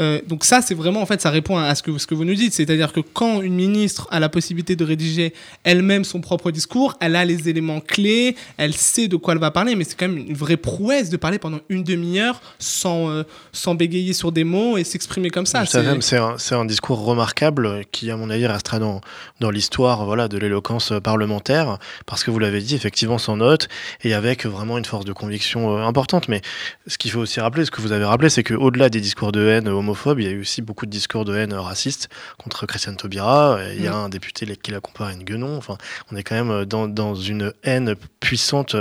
Euh, 0.00 0.20
donc 0.26 0.44
ça, 0.44 0.60
c'est 0.60 0.74
vraiment, 0.74 1.00
en 1.00 1.06
fait, 1.06 1.20
ça 1.20 1.30
répond 1.30 1.56
à 1.56 1.74
ce 1.74 1.82
que, 1.82 1.96
ce 1.98 2.06
que 2.06 2.14
vous 2.14 2.24
nous 2.24 2.34
dites. 2.34 2.52
C'est-à-dire 2.52 2.92
que 2.92 3.00
quand 3.00 3.42
une 3.42 3.54
ministre 3.54 4.08
a 4.10 4.18
la 4.18 4.28
possibilité 4.28 4.74
de 4.76 4.84
rédiger 4.84 5.32
elle-même 5.62 6.04
son 6.04 6.20
propre 6.20 6.50
discours, 6.50 6.96
elle 7.00 7.16
a 7.16 7.24
les 7.24 7.48
éléments 7.48 7.80
clés, 7.80 8.36
elle 8.56 8.74
sait 8.74 9.08
de 9.08 9.16
quoi 9.16 9.34
elle 9.34 9.40
va 9.40 9.50
parler, 9.50 9.76
mais 9.76 9.84
c'est 9.84 9.96
quand 9.96 10.08
même 10.08 10.18
une 10.18 10.34
vraie 10.34 10.56
prouesse 10.56 11.10
de 11.10 11.16
parler 11.16 11.38
pendant 11.38 11.60
une 11.68 11.84
demi-heure 11.84 12.40
sans, 12.58 13.10
euh, 13.10 13.22
sans 13.52 13.74
bégayer 13.74 14.12
sur 14.12 14.32
des 14.32 14.44
mots 14.44 14.76
et 14.76 14.84
s'exprimer 14.84 15.30
comme 15.30 15.46
ça. 15.46 15.64
C'est 15.66 16.16
un, 16.16 16.36
un, 16.50 16.64
discours 16.64 17.04
remarquable 17.04 17.82
qui, 17.92 18.10
à 18.10 18.16
mon 18.16 18.30
avis, 18.30 18.46
restera 18.46 18.78
dans, 18.78 19.00
dans 19.40 19.50
l'histoire 19.50 20.04
voilà, 20.04 20.28
de 20.28 20.38
l'éloquence 20.38 20.92
parlementaire, 21.02 21.78
parce 22.06 22.24
que 22.24 22.30
vous 22.30 22.38
l'avez 22.38 22.60
dit, 22.60 22.74
effectivement, 22.74 23.18
sans 23.18 23.36
note, 23.36 23.68
et 24.02 24.14
avec 24.14 24.46
vraiment 24.46 24.78
une 24.78 24.84
force 24.84 25.04
de 25.04 25.12
conviction 25.12 25.76
euh, 25.76 25.82
importante. 25.82 26.28
Mais 26.28 26.40
ce 26.86 26.98
qu'il 26.98 27.10
faut 27.10 27.20
aussi 27.20 27.40
rappeler, 27.40 27.64
ce 27.64 27.70
que 27.70 27.80
vous 27.80 27.92
avez 27.92 28.04
rappelé, 28.04 28.28
c'est 28.28 28.42
qu'au-delà 28.42 28.88
des 28.88 29.00
discours 29.00 29.30
de 29.30 29.46
haine, 29.46 29.68
homophobe, 29.84 30.20
il 30.20 30.26
y 30.26 30.28
a 30.28 30.32
eu 30.32 30.40
aussi 30.40 30.62
beaucoup 30.62 30.86
de 30.86 30.90
discours 30.90 31.24
de 31.24 31.34
haine 31.36 31.54
raciste 31.54 32.08
contre 32.38 32.66
Christiane 32.66 32.96
Taubira. 32.96 33.58
Il 33.74 33.82
y 33.82 33.86
a 33.86 33.92
mmh. 33.92 33.94
un 33.94 34.08
député 34.08 34.46
qui 34.56 34.70
la 34.70 34.80
compare 34.80 35.08
à 35.08 35.12
une 35.12 35.24
guenon. 35.24 35.56
Enfin, 35.56 35.76
on 36.10 36.16
est 36.16 36.22
quand 36.22 36.34
même 36.34 36.64
dans, 36.64 36.88
dans 36.88 37.14
une 37.14 37.52
haine 37.62 37.94
puissante 38.20 38.76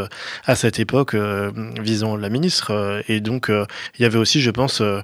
à 0.46 0.56
cette 0.56 0.80
époque 0.80 1.14
euh, 1.14 1.52
visant 1.82 2.16
la 2.16 2.30
ministre. 2.30 2.72
Euh, 2.72 3.02
et 3.08 3.20
donc, 3.20 3.50
euh, 3.50 3.66
il 3.98 4.04
y 4.04 4.06
avait 4.06 4.18
aussi, 4.18 4.42
je 4.42 4.52
pense, 4.52 4.82
euh, 4.82 5.02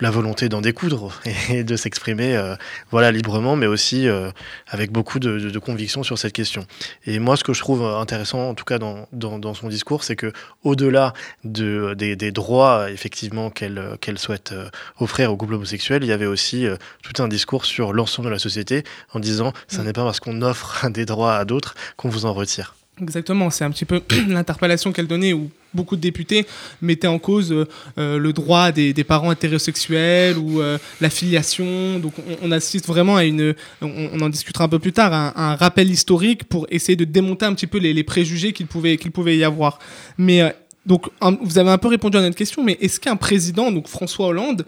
la 0.00 0.10
volonté 0.10 0.48
d'en 0.48 0.60
découdre 0.60 1.12
et 1.50 1.64
de 1.64 1.76
s'exprimer 1.76 2.36
euh, 2.36 2.54
voilà, 2.90 3.12
librement, 3.12 3.56
mais 3.56 3.66
aussi 3.66 4.08
euh, 4.08 4.30
avec 4.68 4.90
beaucoup 4.90 5.18
de, 5.18 5.38
de, 5.38 5.50
de, 5.50 5.58
conviction 5.58 6.02
sur 6.02 6.18
cette 6.18 6.32
question. 6.32 6.66
Et 7.06 7.18
moi, 7.18 7.36
ce 7.36 7.44
que 7.44 7.52
je 7.52 7.60
trouve 7.60 7.84
intéressant, 7.84 8.48
en 8.48 8.54
tout 8.54 8.64
cas 8.64 8.78
dans, 8.78 9.08
dans, 9.12 9.38
dans 9.38 9.54
son 9.54 9.68
discours, 9.68 10.04
c'est 10.04 10.16
que 10.16 10.32
au-delà 10.64 11.12
de, 11.44 11.94
des, 11.94 12.16
des 12.16 12.32
droits, 12.32 12.90
effectivement, 12.90 13.50
qu'elle 13.50 13.96
qu 14.00 14.16
souhaite 14.16 14.54
offrir 14.98 15.32
aux 15.32 15.36
couple 15.42 15.54
homosexuel, 15.54 16.04
il 16.04 16.08
y 16.08 16.12
avait 16.12 16.26
aussi 16.26 16.66
euh, 16.66 16.76
tout 17.02 17.20
un 17.20 17.26
discours 17.26 17.64
sur 17.64 17.92
l'ensemble 17.92 18.28
de 18.28 18.32
la 18.32 18.38
société 18.38 18.84
en 19.12 19.18
disant 19.18 19.52
ce 19.66 19.80
mmh. 19.80 19.84
n'est 19.84 19.92
pas 19.92 20.04
parce 20.04 20.20
qu'on 20.20 20.40
offre 20.40 20.88
des 20.90 21.04
droits 21.04 21.34
à 21.34 21.44
d'autres 21.44 21.74
qu'on 21.96 22.08
vous 22.08 22.26
en 22.26 22.32
retire. 22.32 22.76
Exactement, 23.00 23.50
c'est 23.50 23.64
un 23.64 23.72
petit 23.72 23.84
peu 23.84 24.02
l'interpellation 24.28 24.92
qu'elle 24.92 25.08
donnait, 25.08 25.32
ou 25.32 25.50
beaucoup 25.74 25.96
de 25.96 26.00
députés 26.00 26.46
mettaient 26.80 27.08
en 27.08 27.18
cause 27.18 27.66
le 27.96 28.32
droit 28.32 28.70
des, 28.70 28.92
parents 29.02 29.32
hétérosexuels 29.32 30.36
ou 30.36 30.60
la 31.00 31.10
filiation. 31.10 31.98
Donc 31.98 32.12
on, 32.42 32.52
assiste 32.52 32.86
vraiment 32.86 33.16
à 33.16 33.24
une, 33.24 33.54
on, 33.80 34.20
en 34.20 34.28
discutera 34.28 34.64
un 34.64 34.68
peu 34.68 34.78
plus 34.78 34.92
tard, 34.92 35.14
un, 35.14 35.32
un, 35.34 35.56
rappel 35.56 35.90
historique 35.90 36.44
pour 36.44 36.66
essayer 36.70 36.94
de 36.94 37.04
démonter 37.04 37.46
un 37.46 37.54
petit 37.54 37.66
peu 37.66 37.78
les, 37.78 37.94
les 37.94 38.04
préjugés 38.04 38.52
qu'il 38.52 38.66
pouvait, 38.66 38.98
qu'il 38.98 39.10
pouvait 39.10 39.38
y 39.38 39.44
avoir. 39.44 39.78
Mais 40.18 40.54
donc, 40.84 41.08
vous 41.42 41.58
avez 41.58 41.70
un 41.70 41.78
peu 41.78 41.88
répondu 41.88 42.16
à 42.18 42.20
notre 42.20 42.36
question, 42.36 42.62
mais 42.62 42.76
est-ce 42.80 42.98
qu'un 42.98 43.16
président, 43.16 43.70
donc 43.70 43.88
François 43.88 44.26
Hollande, 44.26 44.66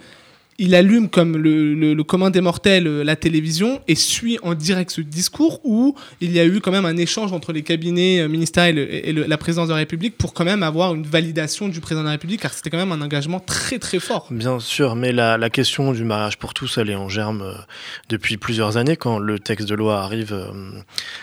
il 0.58 0.75
allume 0.75 1.08
comme 1.08 1.37
le, 1.37 1.75
le, 1.75 2.04
commun 2.04 2.30
des 2.30 2.40
mortels 2.40 2.87
euh, 2.87 3.02
la 3.02 3.16
télévision 3.16 3.80
et 3.88 3.94
suit 3.94 4.38
en 4.42 4.54
direct 4.54 4.90
ce 4.90 5.00
discours 5.00 5.61
où 5.64 5.96
il 6.20 6.32
y 6.32 6.38
a 6.38 6.44
eu 6.44 6.61
quand 6.61 6.70
même 6.70 6.84
un 6.84 6.96
échange 6.96 7.32
entre 7.32 7.52
les 7.52 7.62
cabinets 7.62 8.20
euh, 8.20 8.28
ministériels 8.28 8.78
et, 8.78 9.12
la 9.12 9.38
présidence 9.38 9.68
de 9.68 9.73
la 9.73 9.78
République 9.78 10.16
pour 10.16 10.34
quand 10.34 10.44
même 10.44 10.62
avoir 10.62 10.94
une 10.94 11.04
validation 11.04 11.68
du 11.68 11.80
président 11.80 12.02
de 12.02 12.06
la 12.06 12.12
République 12.12 12.40
car 12.40 12.52
c'était 12.52 12.70
quand 12.70 12.76
même 12.78 12.92
un 12.92 13.00
engagement 13.00 13.40
très 13.40 13.78
très 13.78 13.99
fort. 13.99 14.28
Bien 14.30 14.61
sûr, 14.61 14.96
mais 14.96 15.12
la, 15.12 15.38
question 15.50 15.92
du 15.92 16.04
mariage 16.04 16.37
pour 16.38 16.52
tous, 16.52 16.78
elle 16.78 16.90
est 16.90 16.96
en 16.96 17.08
germe 17.08 17.42
euh, 17.42 17.52
depuis 18.08 18.37
plusieurs 18.37 18.76
années 18.76 18.96
quand 18.96 19.18
le 19.18 19.38
texte 19.38 19.68
de 19.68 19.75
loi 19.75 20.02
arrive 20.02 20.34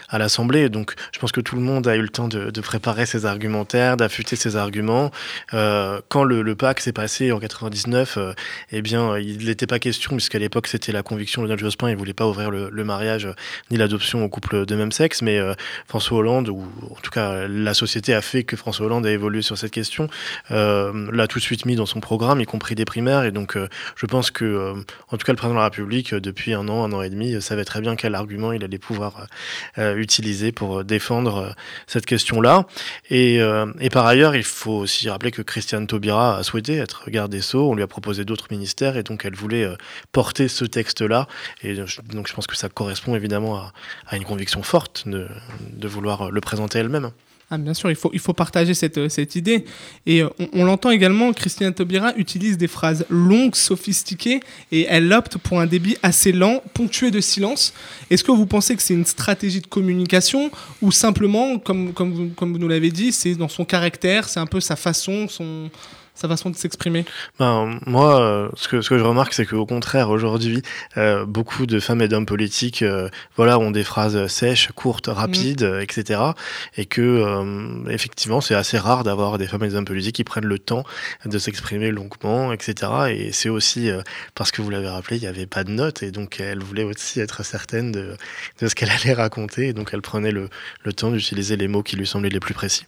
à 0.10 0.18
l'Assemblée. 0.18 0.70
Donc 0.70 0.94
je 1.12 1.20
pense 1.20 1.32
que 1.32 1.42
tout 1.42 1.56
le 1.56 1.62
monde 1.62 1.88
a 1.88 1.96
eu 1.96 2.02
le 2.02 2.10
temps 2.10 2.28
de, 2.28 2.62
préparer 2.62 3.06
ses 3.06 3.26
argumentaires, 3.26 3.98
d'affûter 3.98 4.36
ses 4.36 4.56
arguments. 4.56 5.12
quand 5.52 6.24
le, 6.24 6.42
le 6.42 6.56
PAC 6.56 6.80
s'est 6.80 6.94
passé 6.94 7.32
en 7.32 7.40
99, 7.40 8.18
eh 8.72 8.82
bien 8.82 9.21
il 9.24 9.46
n'était 9.46 9.68
pas 9.68 9.80
question, 9.80 10.12
puisqu'à 10.12 10.40
l'époque 10.40 10.68
c'était 10.68 10.92
la 10.92 11.04
conviction 11.04 11.42
de 11.42 11.48
Donald 11.48 11.60
Jospin, 11.60 11.90
il 11.90 11.94
ne 11.94 11.98
voulait 11.98 12.14
pas 12.14 12.28
ouvrir 12.28 12.52
le, 12.52 12.84
mariage 12.84 13.28
ni 13.70 13.78
l'adoption 13.78 14.24
aux 14.24 14.30
couples 14.30 14.66
de 14.66 14.76
même 14.76 14.92
sexe, 14.92 15.22
mais 15.22 15.38
euh, 15.38 15.54
François 15.88 16.18
Hollande, 16.20 16.50
ou 16.50 16.64
en 16.90 17.00
tout 17.02 17.12
cas 17.12 17.48
la 17.48 17.74
société 17.74 18.14
a 18.14 18.22
fait 18.22 18.44
que 18.44 18.56
François 18.56 18.86
Hollande 18.88 19.06
a 19.06 19.12
évolué 19.12 19.42
sur 19.42 19.58
cette 19.58 19.72
question, 19.72 20.10
euh, 20.50 21.10
l'a 21.12 21.28
tout 21.28 21.40
de 21.40 21.44
suite 21.44 21.66
mis 21.66 21.76
dans 21.76 21.86
son 21.86 22.00
programme, 22.00 22.42
y 22.42 22.46
compris 22.46 22.76
des 22.76 22.86
primaires, 22.86 23.24
et 23.24 23.32
donc 23.32 23.56
euh, 23.56 23.68
je 23.96 24.06
pense 24.06 24.32
que, 24.32 24.74
en 25.10 25.18
tout 25.18 25.26
cas 25.26 25.32
le 25.32 25.38
président 25.38 25.56
de 25.56 25.60
la 25.60 25.66
République, 25.66 26.14
depuis 26.16 26.54
un 26.54 26.68
an, 26.68 26.84
un 26.84 26.94
an 26.94 27.02
et 27.02 27.10
demi, 27.10 27.42
savait 27.42 27.66
très 27.66 27.82
bien 27.82 27.96
quel 27.96 28.16
argument 28.16 28.52
il 28.52 28.64
allait 28.64 28.78
pouvoir 28.78 29.28
utiliser 29.78 30.52
pour 30.52 30.84
défendre 30.84 31.56
cette 31.88 32.06
question-là. 32.06 32.66
Et, 33.10 33.36
et, 33.36 33.90
par 33.90 34.06
ailleurs, 34.06 34.36
il 34.36 34.44
faut 34.44 34.72
aussi 34.72 35.10
rappeler 35.10 35.32
que 35.32 35.42
Christiane 35.42 35.88
Taubira 35.88 36.38
a 36.38 36.44
souhaité 36.44 36.78
être 36.78 37.10
garde 37.10 37.32
des 37.32 37.42
Sceaux, 37.42 37.70
on 37.70 37.76
lui 37.76 37.84
a 37.84 37.88
proposé 37.88 38.26
d'autres 38.26 38.48
ministères, 38.52 38.98
et 38.98 39.04
donc 39.04 39.11
elle 39.26 39.36
voulait 39.36 39.64
euh, 39.64 39.76
porter 40.12 40.48
ce 40.48 40.66
texte-là. 40.66 41.28
Et 41.64 41.76
donc 41.76 42.28
je 42.28 42.34
pense 42.34 42.48
que 42.48 42.56
ça 42.56 42.70
correspond 42.70 43.16
évidemment 43.16 43.72
à, 44.08 44.18
une 44.18 44.24
conviction 44.24 44.64
forte 44.64 45.08
de, 45.08 45.88
vouloir 45.88 46.32
le 46.32 46.42
présenter 46.42 46.80
elle-même. 46.80 47.12
Ah, 47.54 47.58
bien 47.58 47.74
sûr, 47.74 47.90
il 47.90 47.98
faut, 47.98 48.10
il 48.14 48.20
faut 48.20 48.32
partager 48.32 48.74
cette, 48.74 48.98
euh, 48.98 49.10
cette 49.10 49.36
idée. 49.36 49.66
Et 50.06 50.24
euh, 50.24 50.30
on, 50.54 50.64
l'entend 50.64 50.90
également, 50.90 51.34
Christiane 51.34 51.74
Taubira 51.74 52.14
utilise 52.16 52.58
des 52.58 52.70
phrases 52.70 53.06
longues, 53.10 53.56
sophistiquées, 53.56 54.40
et 54.72 54.86
elle 54.88 55.12
opte 55.12 55.38
pour 55.38 55.60
un 55.60 55.66
débit 55.66 55.98
assez 56.02 56.32
lent, 56.32 56.64
ponctué 56.74 57.12
de 57.12 57.20
silence. 57.20 57.74
Est-ce 58.10 58.24
que 58.24 58.32
vous 58.32 58.46
pensez 58.46 58.78
que 58.78 58.82
c'est 58.82 58.94
une 58.94 59.06
stratégie 59.06 59.60
de 59.60 59.68
communication, 59.68 60.50
ou 60.82 60.94
simplement, 60.94 61.60
comme, 61.60 61.92
comme, 61.92 62.32
comme 62.36 62.54
vous 62.54 62.60
nous 62.60 62.70
l'avez 62.70 62.90
dit, 62.90 63.12
c'est 63.12 63.36
dans 63.36 63.50
son 63.50 63.66
caractère, 63.66 64.30
c'est 64.30 64.40
un 64.40 64.46
peu 64.46 64.62
sa 64.62 64.78
façon, 64.78 65.28
son, 65.28 65.70
sa 66.22 66.28
façon 66.28 66.50
de 66.50 66.56
s'exprimer 66.56 67.06
ben, 67.40 67.80
Moi, 67.86 68.22
euh, 68.22 68.50
ce, 68.56 68.68
que, 68.68 68.82
ce 68.82 68.90
que 68.90 68.98
je 68.98 69.04
remarque, 69.04 69.34
c'est 69.34 69.46
qu'au 69.46 69.66
contraire, 69.66 70.10
aujourd'hui, 70.10 70.62
euh, 70.98 71.26
beaucoup 71.26 71.66
de 71.66 71.80
femmes 71.80 72.02
et 72.02 72.08
d'hommes 72.08 72.26
politiques 72.26 72.84
euh, 72.84 73.10
voilà, 73.36 73.58
ont 73.58 73.72
des 73.72 73.84
phrases 73.84 74.28
sèches, 74.28 74.72
courtes, 74.74 75.08
rapides, 75.08 75.64
mm. 75.64 75.82
etc. 75.82 76.22
Et 76.78 76.86
que, 76.86 77.90
effectivement, 77.90 78.42
c'est 78.42 78.56
assez 78.56 78.78
rare 78.78 79.04
d'avoir 79.04 79.38
des 79.38 79.48
femmes 79.48 79.64
et 79.64 79.70
des 79.70 79.76
hommes 79.76 79.86
politiques 79.86 80.16
qui 80.16 80.24
prennent 80.24 80.46
le 80.46 80.60
temps 80.60 80.84
de 81.26 81.38
s'exprimer 81.40 81.92
longuement, 81.92 82.54
etc. 82.54 82.92
Et 83.10 83.32
c'est 83.32 83.50
aussi 83.50 83.90
parce 84.36 84.52
que 84.52 84.62
vous 84.62 84.70
l'avez 84.70 84.90
rappelé, 84.90 85.18
il 85.18 85.22
n'y 85.22 85.28
avait 85.28 85.48
pas 85.48 85.64
de 85.64 85.72
notes, 85.72 86.04
et 86.04 86.12
donc 86.12 86.40
elle 86.40 86.60
voulait 86.60 86.84
aussi 86.84 87.20
être 87.20 87.44
certaine 87.44 87.92
de, 87.92 88.16
de 88.60 88.68
ce 88.68 88.76
qu'elle 88.76 88.92
allait 89.04 89.14
raconter, 89.14 89.70
et 89.70 89.74
donc 89.74 89.90
elle 89.94 90.02
prenait 90.02 90.32
le, 90.32 90.50
le 90.84 90.94
temps 90.94 91.12
d'utiliser 91.12 91.58
les 91.58 91.68
mots 91.68 91.84
qui 91.84 91.96
lui 91.96 92.08
semblaient 92.08 92.30
les 92.30 92.40
plus 92.40 92.54
précis. 92.54 92.86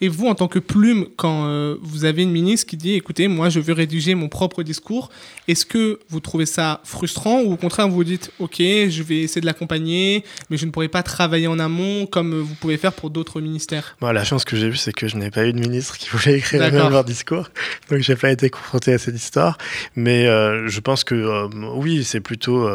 Et 0.00 0.08
vous, 0.08 0.26
en 0.26 0.34
tant 0.34 0.48
que 0.48 0.58
plume, 0.58 1.06
quand 1.16 1.46
euh, 1.46 1.76
vous 1.80 2.04
avez 2.04 2.22
une 2.22 2.30
ministre 2.30 2.66
qui 2.66 2.76
dit, 2.76 2.94
écoutez, 2.94 3.28
moi, 3.28 3.48
je 3.48 3.60
veux 3.60 3.72
rédiger 3.72 4.14
mon 4.14 4.28
propre 4.28 4.62
discours, 4.62 5.10
est-ce 5.48 5.66
que 5.66 6.00
vous 6.08 6.20
trouvez 6.20 6.46
ça 6.46 6.80
frustrant 6.84 7.40
ou 7.40 7.52
au 7.52 7.56
contraire, 7.56 7.88
vous 7.88 7.96
vous 7.96 8.04
dites, 8.04 8.30
ok, 8.38 8.56
je 8.58 9.02
vais 9.02 9.20
essayer 9.20 9.40
de 9.40 9.46
l'accompagner, 9.46 10.24
mais 10.50 10.56
je 10.56 10.66
ne 10.66 10.70
pourrai 10.70 10.88
pas 10.88 11.02
travailler 11.02 11.46
en 11.46 11.58
amont 11.58 12.06
comme 12.06 12.38
vous 12.38 12.54
pouvez 12.54 12.76
faire 12.76 12.92
pour 12.92 13.10
d'autres 13.10 13.40
ministères? 13.40 13.96
La 14.00 14.24
chance 14.24 14.44
que 14.44 14.56
j'ai 14.56 14.66
eue, 14.66 14.76
c'est 14.76 14.92
que 14.92 15.08
je 15.08 15.16
n'ai 15.16 15.30
pas 15.30 15.46
eu 15.46 15.52
de 15.52 15.58
ministre 15.58 15.98
qui 15.98 16.08
voulait 16.10 16.38
écrire 16.38 16.90
leur 16.90 17.04
discours, 17.04 17.50
donc 17.90 18.00
je 18.00 18.12
n'ai 18.12 18.16
pas 18.16 18.30
été 18.30 18.50
confronté 18.50 18.92
à 18.92 18.98
cette 18.98 19.16
histoire. 19.16 19.58
Mais 19.96 20.26
euh, 20.26 20.68
je 20.68 20.80
pense 20.80 21.04
que 21.04 21.14
euh, 21.14 21.48
oui, 21.74 22.04
c'est 22.04 22.20
plutôt 22.20 22.68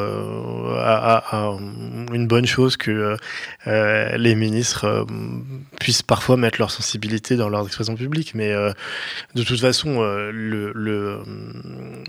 une 2.13 2.27
bonne 2.27 2.45
chose 2.45 2.77
que 2.77 3.15
les 3.65 4.35
ministres 4.35 5.05
puissent 5.79 6.03
parfois 6.03 6.37
mettre 6.37 6.59
leur 6.59 6.71
sensibilité 6.71 6.88
dans 6.97 7.49
leurs 7.49 7.65
expressions 7.65 7.95
publiques. 7.95 8.33
Mais 8.35 8.51
euh, 8.51 8.71
de 9.35 9.43
toute 9.43 9.59
façon, 9.59 10.01
euh, 10.01 10.31
le, 10.31 10.71
le, 10.73 11.19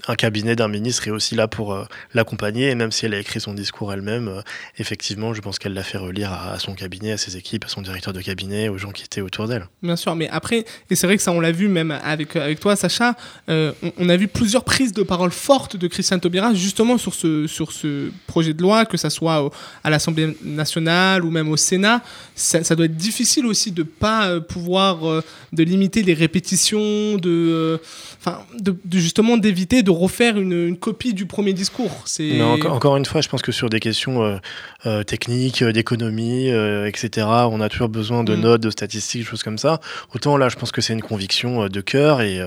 un 0.08 0.14
cabinet 0.14 0.56
d'un 0.56 0.68
ministre 0.68 1.06
est 1.08 1.10
aussi 1.10 1.34
là 1.34 1.48
pour 1.48 1.72
euh, 1.72 1.84
l'accompagner. 2.14 2.70
Et 2.70 2.74
même 2.74 2.92
si 2.92 3.06
elle 3.06 3.14
a 3.14 3.18
écrit 3.18 3.40
son 3.40 3.54
discours 3.54 3.92
elle-même, 3.92 4.42
effectivement, 4.78 5.34
je 5.34 5.40
pense 5.40 5.58
qu'elle 5.58 5.74
l'a 5.74 5.82
fait 5.82 5.98
relire 5.98 6.32
à, 6.32 6.58
son 6.58 6.74
cabinet, 6.74 7.12
à 7.12 7.16
ses 7.16 7.36
équipes, 7.36 7.64
à 7.64 7.68
son 7.68 7.82
directeur 7.82 8.12
de 8.12 8.20
cabinet, 8.20 8.68
aux 8.68 8.78
gens 8.78 8.90
qui 8.90 9.04
étaient 9.04 9.20
autour 9.20 9.48
d'elle. 9.48 9.66
Bien 9.82 9.96
sûr, 9.96 10.14
mais 10.14 10.28
après, 10.28 10.64
et 10.90 10.94
c'est 10.94 11.06
vrai 11.06 11.16
que 11.16 11.22
ça, 11.22 11.32
on 11.32 11.40
l'a 11.40 11.52
vu 11.52 11.68
même 11.68 11.90
avec, 11.90 12.36
avec 12.36 12.60
toi, 12.60 12.76
Sacha, 12.76 13.14
on, 13.48 14.08
a 14.08 14.16
vu 14.16 14.28
plusieurs 14.28 14.64
prises 14.64 14.92
de 14.92 15.02
parole 15.02 15.30
fortes 15.30 15.76
de 15.76 15.86
Christian 15.86 16.18
Taubira 16.18 16.54
justement 16.54 16.98
sur 16.98 17.14
ce, 17.14 17.46
sur 17.46 17.72
ce 17.72 18.10
projet 18.26 18.54
de 18.54 18.62
loi, 18.62 18.84
que 18.84 18.96
ça 18.96 19.10
soit 19.10 19.50
à 19.84 19.90
l'Assemblée 19.90 20.36
nationale 20.44 21.24
ou 21.24 21.30
même 21.30 21.48
au 21.48 21.56
Sénat. 21.56 22.02
Ça, 22.34 22.64
ça 22.64 22.74
doit 22.74 22.86
être 22.86 22.96
difficile 22.96 23.46
aussi 23.46 23.72
de 23.72 23.82
pas 23.82 24.40
pouvoir 24.40 24.69
euh, 24.78 25.20
de 25.52 25.62
limiter 25.64 26.02
les 26.02 26.14
répétitions, 26.14 27.16
de, 27.16 27.28
euh, 27.28 27.78
enfin, 28.18 28.40
de, 28.58 28.76
justement 28.92 29.36
d'éviter 29.36 29.82
de 29.82 29.90
refaire 29.90 30.38
une, 30.38 30.76
copie 30.76 31.12
du 31.12 31.26
premier 31.26 31.52
discours. 31.52 32.02
C'est 32.04 32.40
encore, 32.42 32.72
encore, 32.72 32.96
une 32.96 33.04
fois, 33.04 33.20
je 33.20 33.28
pense 33.28 33.42
que 33.42 33.52
sur 33.52 33.68
des 33.68 33.80
questions 33.80 34.38
euh, 34.86 35.02
techniques, 35.02 35.64
d'économie, 35.64 36.48
etc., 36.48 37.26
on 37.26 37.60
a 37.60 37.68
toujours 37.68 37.88
besoin 37.88 38.24
de 38.24 38.36
mm. 38.36 38.40
notes, 38.40 38.60
de 38.62 38.70
statistiques, 38.70 39.26
choses 39.26 39.42
comme 39.42 39.58
ça. 39.58 39.80
Autant 40.14 40.36
là, 40.36 40.48
je 40.48 40.56
pense 40.56 40.70
que 40.70 40.80
c'est 40.80 40.92
une 40.92 41.02
conviction 41.02 41.68
de 41.68 41.80
cœur 41.80 42.22
et, 42.22 42.40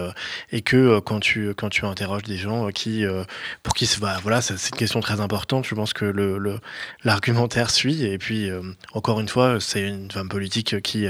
et 0.52 0.62
que 0.62 1.00
quand 1.00 1.20
tu 1.20 1.54
quand 1.56 1.70
tu 1.70 1.86
interroges 1.86 2.24
des 2.24 2.38
gens 2.38 2.70
qui 2.70 3.04
pour 3.62 3.74
qui 3.74 3.90
bah, 4.00 4.18
voilà, 4.24 4.42
c'est 4.42 4.54
une 4.54 4.78
question 4.78 5.02
très 5.02 5.20
importante. 5.20 5.66
Je 5.68 5.76
pense 5.76 5.94
que 5.94 6.06
le 6.06 6.60
l'argumentaire 7.04 7.70
suit 7.70 8.06
et 8.06 8.18
puis 8.18 8.50
encore 8.94 9.20
une 9.20 9.28
fois, 9.30 9.58
c'est 9.60 9.88
une 9.88 10.10
femme 10.10 10.30
politique 10.30 10.82
qui 10.82 11.06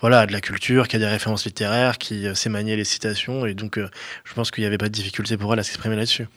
voilà 0.00 0.20
a 0.20 0.26
de 0.26 0.32
la 0.32 0.40
culture 0.40 0.51
culture, 0.52 0.86
qui 0.86 0.96
a 0.96 0.98
des 0.98 1.06
références 1.06 1.46
littéraires, 1.46 1.98
qui 1.98 2.26
euh, 2.26 2.34
sait 2.34 2.50
manier 2.50 2.76
les 2.76 2.84
citations. 2.84 3.46
Et 3.46 3.54
donc, 3.54 3.78
euh, 3.78 3.88
je 4.24 4.34
pense 4.34 4.50
qu'il 4.50 4.62
n'y 4.62 4.66
avait 4.66 4.78
pas 4.78 4.88
de 4.88 4.92
difficulté 4.92 5.36
pour 5.36 5.52
elle 5.52 5.58
à 5.58 5.62
s'exprimer 5.62 5.96
là-dessus. 5.96 6.28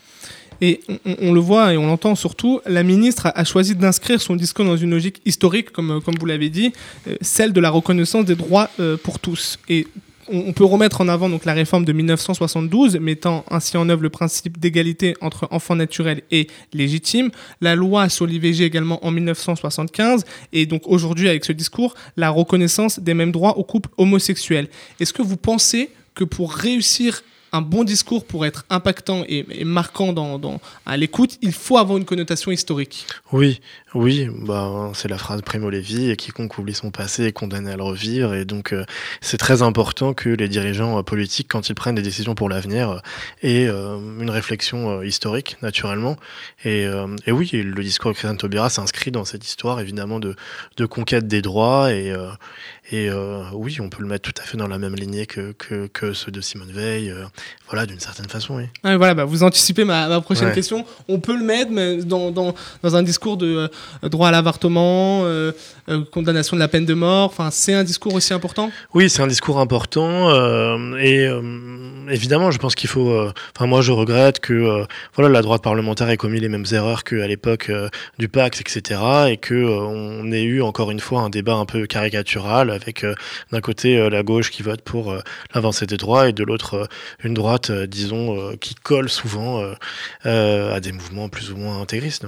Et 0.61 0.79
on, 1.19 1.33
le 1.33 1.41
voit 1.41 1.73
et 1.73 1.77
on 1.77 1.85
l'entend 1.85 2.15
surtout, 2.15 2.61
la 2.65 2.83
ministre 2.83 3.29
a, 3.35 3.43
choisi 3.43 3.75
d'inscrire 3.75 4.21
son 4.21 4.37
discours 4.37 4.63
dans 4.63 4.77
une 4.77 4.91
logique 4.91 5.21
historique, 5.25 5.71
comme, 5.71 5.91
euh, 5.91 5.99
comme 5.99 6.15
vous 6.17 6.25
l'avez 6.25 6.49
dit, 6.49 6.71
celle 7.19 7.51
de 7.51 7.59
la 7.59 7.69
reconnaissance 7.69 8.23
des 8.23 8.35
droits 8.35 8.69
pour 9.03 9.19
tous. 9.19 9.59
Et 9.67 9.85
on 10.27 10.53
peut 10.53 10.65
remettre 10.65 11.01
en 11.01 11.07
avant 11.07 11.29
donc 11.29 11.45
la 11.45 11.53
réforme 11.53 11.85
de 11.85 11.93
1972, 11.93 12.97
mettant 12.97 13.45
ainsi 13.49 13.77
en 13.77 13.87
œuvre 13.89 14.01
le 14.01 14.09
principe 14.09 14.59
d'égalité 14.59 15.15
entre 15.21 15.47
enfants 15.51 15.75
naturels 15.75 16.23
et 16.31 16.47
légitimes, 16.73 17.31
la 17.61 17.75
loi 17.75 18.09
sur 18.09 18.25
l'IVG 18.25 18.63
également 18.63 19.05
en 19.05 19.11
1975, 19.11 20.25
et 20.53 20.65
donc 20.65 20.83
aujourd'hui 20.85 21.29
avec 21.29 21.45
ce 21.45 21.51
discours, 21.51 21.95
la 22.17 22.29
reconnaissance 22.29 22.99
des 22.99 23.13
mêmes 23.13 23.31
droits 23.31 23.57
aux 23.57 23.63
couples 23.63 23.89
homosexuels. 23.97 24.67
Est-ce 24.99 25.13
que 25.13 25.21
vous 25.21 25.37
pensez 25.37 25.89
que 26.15 26.23
pour 26.23 26.53
réussir 26.53 27.21
un 27.55 27.61
bon 27.61 27.83
discours 27.83 28.25
pour 28.25 28.45
être 28.45 28.65
impactant 28.69 29.23
et, 29.27 29.63
marquant 29.63 30.11
dans, 30.13 30.59
à 30.85 30.97
l'écoute, 30.97 31.37
il 31.41 31.53
faut 31.53 31.77
avoir 31.77 31.97
une 31.97 32.05
connotation 32.05 32.51
historique? 32.51 33.07
Oui, 33.31 33.61
oui, 33.95 34.29
bah, 34.41 34.91
c'est 34.93 35.07
la 35.07 35.17
phrase 35.17 35.41
Primo 35.41 35.69
Levi, 35.69 36.11
et 36.11 36.15
quiconque 36.17 36.57
oublie 36.57 36.73
son 36.73 36.91
passé 36.91 37.23
est 37.23 37.31
condamné 37.31 37.71
à 37.71 37.77
le 37.77 37.83
revivre. 37.83 38.33
Et 38.33 38.43
donc, 38.43 38.73
euh, 38.73 38.83
c'est 39.21 39.37
très 39.37 39.61
important 39.61 40.13
que 40.13 40.29
les 40.29 40.49
dirigeants 40.49 40.99
euh, 40.99 41.01
politiques, 41.01 41.47
quand 41.49 41.69
ils 41.69 41.75
prennent 41.75 41.95
des 41.95 42.01
décisions 42.01 42.35
pour 42.35 42.49
l'avenir, 42.49 42.89
euh, 42.89 42.99
aient 43.41 43.67
une 43.67 44.29
réflexion 44.29 45.01
historique, 45.01 45.57
naturellement. 45.61 46.17
Et, 46.65 46.85
et, 47.25 47.31
oui, 47.31 47.49
le 47.53 47.83
discours 47.83 48.11
de 48.11 48.15
Christian 48.17 48.35
Taubira 48.35 48.69
s'inscrit 48.69 49.11
dans 49.11 49.25
cette 49.25 49.45
histoire, 49.45 49.79
évidemment, 49.79 50.19
de, 50.19 50.35
de 50.77 50.85
conquête 50.85 51.27
des 51.27 51.41
droits. 51.41 51.91
Et, 51.93 52.13
et 52.91 53.09
oui, 53.53 53.77
on 53.79 53.89
peut 53.89 54.01
le 54.01 54.07
mettre 54.09 54.31
tout 54.31 54.41
à 54.41 54.45
fait 54.45 54.57
dans 54.57 54.67
la 54.67 54.77
même 54.77 54.95
lignée 54.95 55.25
que, 55.25 55.53
que, 55.53 55.87
que 55.87 56.13
ceux 56.13 56.31
de 56.31 56.41
Simone 56.41 56.71
Veil 56.71 57.13
voilà, 57.67 57.85
d'une 57.85 57.99
certaine 57.99 58.29
façon, 58.29 58.57
oui. 58.57 58.63
Ouais, 58.83 58.95
voilà, 58.95 59.15
bah, 59.15 59.25
vous 59.25 59.41
anticipez 59.43 59.85
ma, 59.85 60.07
ma 60.07 60.21
prochaine 60.21 60.49
Ouais. 60.49 60.53
question. 60.53 60.85
On 61.07 61.19
peut 61.19 61.35
le 61.35 61.43
mettre 61.43 61.71
mais 61.71 61.97
dans, 61.97 62.31
dans, 62.31 62.53
dans 62.83 62.95
un 62.95 63.01
discours 63.01 63.37
de 63.37 63.69
droit 64.03 64.29
à 64.29 64.31
l'avortement, 64.31 65.21
euh, 65.23 65.51
euh, 65.89 66.03
condamnation 66.11 66.55
de 66.55 66.61
la 66.61 66.67
peine 66.67 66.85
de 66.85 66.93
mort. 66.93 67.25
Enfin, 67.25 67.49
c'est 67.51 67.73
un 67.73 67.83
discours 67.83 68.13
aussi 68.13 68.33
important? 68.33 68.71
Oui, 68.93 69.09
c'est 69.09 69.21
un 69.21 69.27
discours 69.27 69.59
important 69.59 70.29
euh, 70.29 70.97
et 70.97 71.27
euh, 71.27 71.41
évidemment, 72.09 72.51
je 72.51 72.57
pense 72.57 72.75
qu'il 72.75 72.89
faut. 72.89 73.09
euh, 73.09 73.31
Enfin, 73.55 73.67
moi, 73.67 73.81
je 73.81 73.91
regrette 73.91 74.39
que 74.39 74.53
euh, 74.53 74.85
voilà, 75.15 75.29
la 75.29 75.41
droite 75.41 75.63
parlementaire 75.63 76.09
ait 76.09 76.17
commis 76.17 76.39
les 76.39 76.49
mêmes 76.49 76.65
erreurs 76.71 77.03
qu'à 77.03 77.27
l'époque 77.27 77.69
euh, 77.69 77.89
du 78.19 78.27
Pax, 78.27 78.59
etc., 78.61 79.01
et 79.29 79.37
que 79.37 79.53
euh, 79.53 79.79
on 79.79 80.31
ait 80.31 80.43
eu 80.43 80.61
encore 80.61 80.91
une 80.91 80.99
fois 80.99 81.21
un 81.21 81.29
débat 81.29 81.55
un 81.55 81.65
peu 81.65 81.85
caricatural 81.85 82.69
avec 82.69 83.03
euh, 83.03 83.15
d'un 83.51 83.61
côté 83.61 83.97
euh, 83.97 84.09
la 84.09 84.23
gauche 84.23 84.51
qui 84.51 84.61
vote 84.63 84.81
pour 84.81 85.11
euh, 85.11 85.21
l'avancée 85.53 85.85
des 85.85 85.97
droits 85.97 86.29
et 86.29 86.33
de 86.33 86.43
l'autre 86.43 86.73
euh, 86.75 86.85
une 87.23 87.33
droite, 87.33 87.69
euh, 87.69 87.87
disons, 87.87 88.37
euh, 88.37 88.55
qui 88.55 88.75
colle 88.75 89.09
souvent 89.09 89.61
euh, 89.61 89.73
euh, 90.25 90.75
à 90.75 90.79
des 90.79 90.91
mouvements 90.91 91.29
plus 91.29 91.51
ou 91.51 91.57
moins 91.57 91.81
intégristes. 91.81 92.25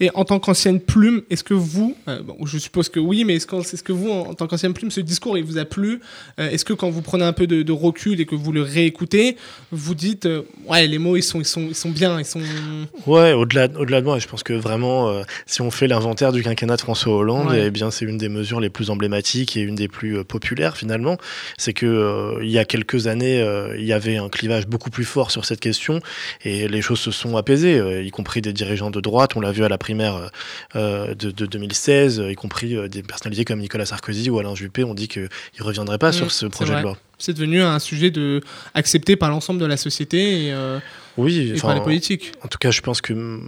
Et 0.00 0.10
en 0.14 0.24
tant 0.24 0.40
qu'ancienne 0.40 0.80
plume, 0.80 1.22
est-ce 1.30 1.44
que 1.44 1.54
vous, 1.54 1.96
euh, 2.08 2.20
bon, 2.20 2.36
je 2.44 2.58
suppose 2.58 2.88
que 2.88 2.98
oui, 2.98 3.24
mais 3.24 3.34
est-ce 3.36 3.46
que, 3.46 3.92
vous, 3.92 4.10
en, 4.10 4.30
en 4.30 4.34
tant 4.34 4.48
qu'ancienne 4.48 4.74
plume, 4.74 4.90
ce 4.90 5.00
discours, 5.00 5.38
il 5.38 5.44
vous 5.44 5.56
a 5.56 5.64
plu? 5.64 6.00
Euh, 6.40 6.50
Est-ce 6.50 6.64
que 6.64 6.72
quand 6.72 6.90
vous 6.90 7.00
prenez 7.00 7.24
un 7.24 7.32
peu 7.32 7.46
de, 7.46 7.62
de 7.62 7.72
recul 7.72 8.20
et 8.20 8.26
que 8.26 8.34
vous 8.34 8.50
le 8.50 8.62
réécoutez, 8.62 9.36
vous 9.70 9.94
dites, 9.94 10.26
euh, 10.26 10.42
ouais, 10.68 10.88
les 10.88 10.98
mots, 10.98 11.16
ils 11.16 11.22
sont, 11.22 11.38
ils 11.40 11.44
sont, 11.46 11.60
ils 11.68 11.74
sont 11.76 11.90
bien, 11.90 12.18
ils 12.18 12.24
sont. 12.24 12.40
Ouais, 13.06 13.32
au-delà 13.32 13.68
au-delà 13.78 14.00
de 14.00 14.06
moi, 14.06 14.18
je 14.18 14.26
pense 14.26 14.42
que 14.42 14.52
vraiment, 14.52 15.22
si 15.46 15.60
on 15.62 15.70
fait 15.70 15.86
l'inventaire 15.86 16.32
du 16.32 16.42
quinquennat 16.42 16.76
de 16.76 16.80
François 16.80 17.14
Hollande, 17.14 17.50
Ouais. 17.50 17.66
eh 17.66 17.70
bien, 17.70 17.90
c'est 17.90 18.04
une 18.04 18.18
des 18.18 18.28
mesures 18.28 18.60
les 18.60 18.70
plus 18.70 18.90
emblématiques 18.90 19.56
et 19.56 19.60
une 19.60 19.74
des 19.76 19.88
plus 19.88 20.24
populaires 20.24 20.76
finalement. 20.76 21.18
C'est 21.56 21.72
que 21.72 22.38
il 22.42 22.50
y 22.50 22.58
a 22.58 22.64
quelques 22.64 23.06
années, 23.06 23.44
il 23.78 23.84
y 23.84 23.92
avait 23.92 24.16
un 24.16 24.28
clivage 24.28 24.66
beaucoup 24.66 24.90
plus 24.90 25.04
fort 25.04 25.30
sur 25.30 25.44
cette 25.44 25.60
question 25.60 26.00
et 26.44 26.66
les 26.68 26.82
choses 26.82 26.98
se 27.00 27.10
sont 27.10 27.36
apaisées, 27.36 28.02
y 28.04 28.10
compris 28.10 28.40
des 28.42 28.52
dirigeants 28.52 28.90
de 28.90 29.00
droite. 29.00 29.36
On 29.36 29.40
l'a 29.40 29.52
vu 29.52 29.62
à 29.64 29.68
la 29.68 29.78
primaire 29.84 30.14
euh, 30.16 30.28
euh, 30.76 31.14
de, 31.14 31.30
de 31.30 31.44
2016, 31.44 32.18
euh, 32.18 32.32
y 32.32 32.34
compris 32.36 32.74
des 32.88 33.02
personnalités 33.02 33.44
comme 33.44 33.60
Nicolas 33.60 33.84
Sarkozy 33.84 34.30
ou 34.30 34.38
Alain 34.38 34.54
Juppé 34.54 34.82
ont 34.82 34.94
dit 34.94 35.08
qu'ils 35.08 35.28
ne 35.58 35.64
reviendraient 35.64 35.98
pas 35.98 36.08
Mm, 36.08 36.14
sur 36.14 36.32
ce 36.32 36.46
projet 36.46 36.74
de 36.74 36.80
loi. 36.80 36.96
C'est 37.18 37.34
devenu 37.34 37.62
un 37.62 37.78
sujet 37.78 38.10
de, 38.10 38.40
accepté 38.72 39.14
par 39.16 39.28
l'ensemble 39.28 39.60
de 39.60 39.66
la 39.66 39.76
société 39.76 40.46
et, 40.46 40.54
Oui, 41.16 41.38
et 41.38 41.52
les 41.52 41.80
politiques. 41.80 42.32
En 42.42 42.48
tout 42.48 42.58
cas, 42.58 42.70
je 42.70 42.80
pense 42.80 43.00
que 43.00 43.12
mm, 43.12 43.40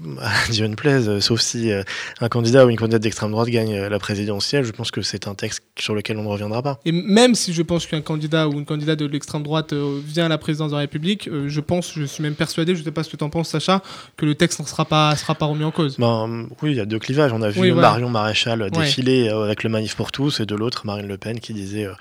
Dieu 0.50 0.66
ne 0.66 0.74
plaise, 0.74 1.08
euh, 1.08 1.20
sauf 1.20 1.40
si 1.40 1.72
euh, 1.72 1.82
un 2.20 2.28
candidat 2.28 2.66
ou 2.66 2.70
une 2.70 2.76
candidate 2.76 3.02
d'extrême 3.02 3.30
droite 3.32 3.48
gagne 3.48 3.74
euh, 3.74 3.88
la 3.88 3.98
présidentielle, 3.98 4.64
je 4.64 4.72
pense 4.72 4.90
que 4.90 5.02
c'est 5.02 5.26
un 5.26 5.34
texte 5.34 5.62
sur 5.78 5.94
lequel 5.94 6.18
on 6.18 6.22
ne 6.22 6.28
reviendra 6.28 6.62
pas. 6.62 6.80
Et 6.84 6.92
même 6.92 7.34
si 7.34 7.52
je 7.52 7.62
pense 7.62 7.86
qu'un 7.86 8.00
candidat 8.00 8.48
ou 8.48 8.52
une 8.52 8.64
candidate 8.64 8.98
de 8.98 9.06
l'extrême 9.06 9.42
droite 9.42 9.72
vient 9.72 10.26
à 10.26 10.28
la 10.28 10.38
présidence 10.38 10.70
de 10.70 10.76
la 10.76 10.80
République, 10.80 11.28
je 11.46 11.60
pense, 11.60 11.92
je 11.94 12.04
suis 12.04 12.22
même 12.22 12.34
persuadé, 12.34 12.74
je 12.74 12.80
ne 12.80 12.84
sais 12.84 12.90
pas 12.90 13.02
ce 13.02 13.10
que 13.10 13.16
tu 13.16 13.24
en 13.24 13.30
penses, 13.30 13.48
Sacha, 13.48 13.82
que 14.16 14.26
le 14.26 14.34
texte 14.34 14.60
ne 14.60 14.66
sera 14.66 14.84
pas, 14.84 15.14
sera 15.16 15.34
pas 15.34 15.46
remis 15.46 15.64
en 15.64 15.70
cause. 15.70 15.96
Ben, 15.98 16.46
oui, 16.62 16.70
il 16.72 16.76
y 16.76 16.80
a 16.80 16.86
deux 16.86 16.98
clivages. 16.98 17.32
On 17.32 17.42
a 17.42 17.50
vu 17.50 17.60
Oui, 17.60 17.70
voilà. 17.70 17.90
Marion 17.90 18.10
Maréchal 18.10 18.60
Ouais. 18.60 18.70
défiler 18.70 19.28
avec 19.28 19.62
le 19.62 19.70
Manif 19.70 19.96
pour 19.96 20.12
tous, 20.12 20.40
et 20.40 20.46
de 20.46 20.54
l'autre, 20.54 20.86
Marine 20.86 21.06
Le 21.06 21.16
Pen 21.16 21.40
qui 21.40 21.52
disait 21.54 21.86
euh, 21.86 21.94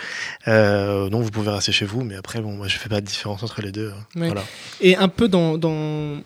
euh, 0.47 1.09
non, 1.09 1.21
vous 1.21 1.31
pouvez 1.31 1.51
rester 1.51 1.71
chez 1.71 1.85
vous, 1.85 2.03
mais 2.03 2.15
après, 2.15 2.41
bon, 2.41 2.51
moi, 2.53 2.67
je 2.67 2.77
fais 2.77 2.89
pas 2.89 3.01
de 3.01 3.05
différence 3.05 3.43
entre 3.43 3.61
les 3.61 3.71
deux. 3.71 3.91
Ouais. 4.15 4.27
Voilà. 4.27 4.43
Et 4.81 4.95
un 4.99 5.07
peu 5.07 5.27
dans. 5.27 5.57
dans... 5.57 6.21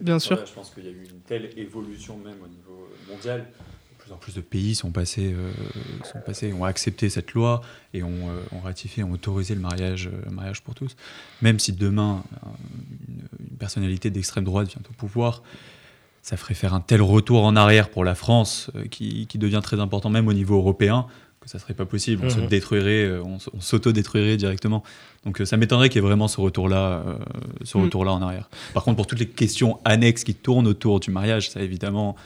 Bien 0.00 0.18
sûr. 0.18 0.44
je 0.46 0.52
pense 0.52 0.70
qu'il 0.70 0.84
y 0.84 0.88
a 0.88 0.90
eu 0.90 1.04
une 1.10 1.20
telle 1.26 1.50
évolution 1.56 2.16
même 2.18 2.36
au 2.44 2.48
niveau 2.48 2.88
euh, 2.90 3.12
mondial. 3.12 3.40
De 3.40 4.04
plus 4.04 4.12
en 4.12 4.16
plus 4.16 4.34
de 4.34 4.40
pays 4.40 4.74
sont 4.74 4.90
passés, 4.90 5.32
euh, 5.32 5.52
sont 6.12 6.18
passés, 6.26 6.52
ont 6.52 6.64
accepté 6.64 7.08
cette 7.08 7.32
loi 7.34 7.62
et 7.94 8.02
ont, 8.02 8.08
euh, 8.30 8.42
ont 8.50 8.58
ratifié, 8.60 9.04
ont 9.04 9.12
autorisé 9.12 9.54
le 9.54 9.60
mariage, 9.60 10.08
euh, 10.08 10.22
le 10.26 10.32
mariage 10.32 10.62
pour 10.62 10.74
tous. 10.74 10.96
Même 11.40 11.60
si 11.60 11.72
demain 11.72 12.24
une, 13.08 13.28
une 13.50 13.56
personnalité 13.58 14.10
d'extrême 14.10 14.44
droite 14.44 14.68
vient 14.68 14.82
au 14.90 14.92
pouvoir, 14.94 15.42
ça 16.20 16.36
ferait 16.36 16.54
faire 16.54 16.74
un 16.74 16.80
tel 16.80 17.00
retour 17.02 17.44
en 17.44 17.54
arrière 17.54 17.90
pour 17.90 18.04
la 18.04 18.14
France 18.16 18.70
qui, 18.90 19.26
qui 19.28 19.38
devient 19.38 19.60
très 19.62 19.78
important 19.80 20.10
même 20.10 20.26
au 20.28 20.32
niveau 20.32 20.56
européen 20.56 21.06
que 21.40 21.48
ça 21.48 21.58
serait 21.58 21.74
pas 21.74 21.86
possible. 21.86 22.24
On 22.24 22.30
se 22.30 22.38
Mhm. 22.38 22.46
détruirait, 22.46 23.18
on 23.18 23.38
s'auto-détruirait 23.60 24.36
directement. 24.36 24.84
Donc 25.24 25.40
euh, 25.40 25.44
ça 25.44 25.56
m'étonnerait 25.56 25.88
qu'il 25.88 26.02
y 26.02 26.04
ait 26.04 26.08
vraiment 26.08 26.26
ce 26.28 26.40
retour-là, 26.40 27.02
euh, 27.06 27.14
ce 27.64 27.78
Mhm. 27.78 27.84
retour-là 27.84 28.12
en 28.12 28.22
arrière. 28.22 28.48
Par 28.74 28.82
contre, 28.84 28.96
pour 28.96 29.06
toutes 29.06 29.20
les 29.20 29.28
questions 29.28 29.78
annexes 29.84 30.24
qui 30.24 30.34
tournent 30.34 30.66
autour 30.66 30.98
du 31.00 31.10
mariage, 31.10 31.50
ça 31.50 31.60
évidemment, 31.60 32.16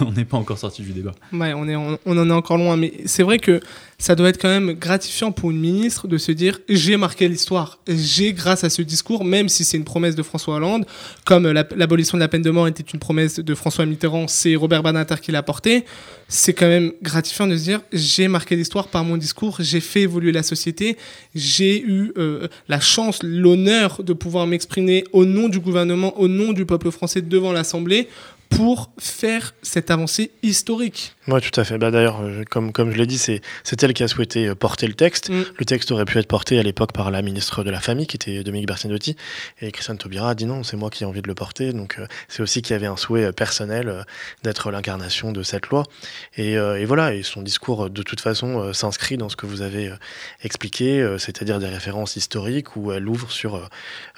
on- 0.00 0.12
n'est 0.12 0.24
pas 0.24 0.36
encore 0.36 0.58
sorti 0.58 0.82
du 0.82 0.92
débat. 0.92 1.12
Ouais, 1.32 1.52
on, 1.54 1.68
est, 1.68 1.76
on, 1.76 1.98
en 2.06 2.28
est 2.30 2.32
encore 2.32 2.58
loin, 2.58 2.76
mais 2.76 2.92
c'est 3.06 3.22
vrai 3.22 3.38
que 3.38 3.60
ça 3.98 4.14
doit 4.14 4.28
être 4.28 4.38
quand 4.40 4.48
même 4.48 4.72
gratifiant 4.74 5.32
pour 5.32 5.50
une 5.50 5.58
ministre 5.58 6.06
de 6.06 6.18
se 6.18 6.30
dire 6.32 6.58
j'ai 6.68 6.96
marqué 6.98 7.28
l'histoire, 7.28 7.78
j'ai 7.88 8.32
grâce 8.34 8.62
à 8.64 8.68
ce 8.70 8.82
discours, 8.82 9.24
même 9.24 9.48
si 9.48 9.64
c'est 9.64 9.76
une 9.78 9.84
promesse 9.84 10.14
de 10.14 10.22
François 10.22 10.56
Hollande, 10.56 10.84
comme 11.24 11.50
la- 11.50 11.66
l'abolition 11.76 12.18
de 12.18 12.20
la 12.22 12.28
peine 12.28 12.42
de 12.42 12.50
mort 12.50 12.68
était 12.68 12.82
une 12.82 12.98
promesse 13.00 13.38
de 13.40 13.54
François 13.54 13.86
Mitterrand, 13.86 14.28
c'est 14.28 14.54
Robert 14.54 14.82
Badinter 14.82 15.14
qui 15.22 15.32
l'a 15.32 15.42
porté, 15.42 15.84
c'est 16.28 16.52
quand 16.52 16.66
même 16.66 16.92
gratifiant 17.02 17.46
de 17.46 17.56
se 17.56 17.62
dire 17.62 17.80
j'ai 17.92 18.28
marqué 18.28 18.56
l'histoire 18.56 18.88
par 18.88 19.02
mon 19.04 19.16
discours, 19.16 19.56
j'ai 19.60 19.80
fait 19.80 20.02
évoluer 20.02 20.32
la 20.32 20.42
société, 20.42 20.98
j'ai 21.34 21.80
eu 21.82 22.12
euh, 22.18 22.48
la 22.68 22.80
chance, 22.80 23.20
l'honneur 23.22 24.02
de 24.02 24.12
pouvoir 24.12 24.46
m'exprimer 24.46 25.04
au 25.12 25.24
nom 25.24 25.48
du 25.48 25.58
gouvernement, 25.60 26.18
au 26.20 26.28
nom 26.28 26.52
du 26.52 26.66
peuple 26.66 26.90
français 26.90 27.22
devant 27.22 27.52
l'Assemblée 27.52 28.08
pour 28.48 28.90
faire 28.98 29.54
cette 29.62 29.90
avancée 29.90 30.30
historique. 30.42 31.14
Oui, 31.28 31.40
tout 31.40 31.60
à 31.60 31.64
fait. 31.64 31.78
Bah, 31.78 31.90
D'ailleurs, 31.90 32.20
euh, 32.20 32.44
comme, 32.48 32.72
comme 32.72 32.92
je 32.92 32.96
l'ai 32.96 33.06
dit, 33.06 33.18
c'est 33.18 33.42
elle 33.82 33.94
qui 33.94 34.02
a 34.02 34.08
souhaité 34.08 34.48
euh, 34.48 34.54
porter 34.54 34.86
le 34.86 34.94
texte. 34.94 35.30
Mm. 35.30 35.44
Le 35.58 35.64
texte 35.64 35.90
aurait 35.92 36.04
pu 36.04 36.18
être 36.18 36.28
porté 36.28 36.58
à 36.58 36.62
l'époque 36.62 36.92
par 36.92 37.10
la 37.10 37.22
ministre 37.22 37.64
de 37.64 37.70
la 37.70 37.80
Famille, 37.80 38.06
qui 38.06 38.16
était 38.16 38.42
Dominique 38.42 38.66
Bertinotti. 38.66 39.16
Et 39.60 39.72
Christiane 39.72 39.98
Taubira 39.98 40.30
a 40.30 40.34
dit 40.34 40.46
non, 40.46 40.62
c'est 40.62 40.76
moi 40.76 40.90
qui 40.90 41.04
ai 41.04 41.06
envie 41.06 41.22
de 41.22 41.28
le 41.28 41.34
porter. 41.34 41.72
Donc 41.72 41.96
euh, 41.98 42.06
c'est 42.28 42.42
aussi 42.42 42.62
qu'il 42.62 42.74
y 42.74 42.76
avait 42.76 42.86
un 42.86 42.96
souhait 42.96 43.32
personnel 43.32 43.88
euh, 43.88 44.02
d'être 44.42 44.70
l'incarnation 44.70 45.32
de 45.32 45.42
cette 45.42 45.68
loi. 45.68 45.84
Et, 46.36 46.56
euh, 46.58 46.80
et 46.80 46.84
voilà, 46.84 47.14
et 47.14 47.22
son 47.22 47.42
discours, 47.42 47.90
de 47.90 48.02
toute 48.02 48.20
façon, 48.20 48.72
s'inscrit 48.72 49.16
dans 49.16 49.28
ce 49.28 49.36
que 49.36 49.46
vous 49.46 49.62
avez 49.62 49.92
expliqué, 50.42 51.16
c'est-à-dire 51.18 51.58
des 51.58 51.66
références 51.66 52.16
historiques 52.16 52.76
où 52.76 52.92
elle 52.92 53.08
ouvre 53.08 53.30
sur 53.30 53.68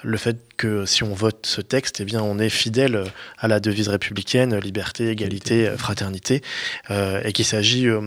le 0.03 0.17
fait 0.17 0.37
que 0.57 0.85
si 0.85 1.03
on 1.03 1.13
vote 1.13 1.45
ce 1.45 1.61
texte, 1.61 1.99
eh 1.99 2.05
bien, 2.05 2.21
on 2.21 2.39
est 2.39 2.49
fidèle 2.49 3.03
à 3.37 3.47
la 3.47 3.59
devise 3.59 3.87
républicaine, 3.87 4.18
euh, 4.35 4.59
liberté, 4.59 5.09
égalité, 5.09 5.71
fraternité, 5.77 6.41
euh, 6.91 7.21
et 7.23 7.33
qu'il 7.33 7.45
s'agit, 7.45 7.87
euh, 7.87 8.01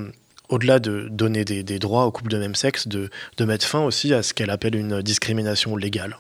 au-delà 0.48 0.79
de 0.79 1.09
donner 1.11 1.44
des, 1.44 1.62
des 1.62 1.79
droits 1.79 2.07
aux 2.07 2.12
couples 2.12 2.31
de 2.31 2.38
même 2.38 2.55
sexe, 2.55 2.88
de, 2.88 3.11
de 3.37 3.44
mettre 3.44 3.66
fin 3.66 3.81
aussi 3.85 4.12
à 4.14 4.22
ce 4.22 4.35
qu'elle 4.35 4.51
appelle 4.51 4.77
une 4.77 5.03
discrimination 5.03 5.77
légale. 5.77 6.18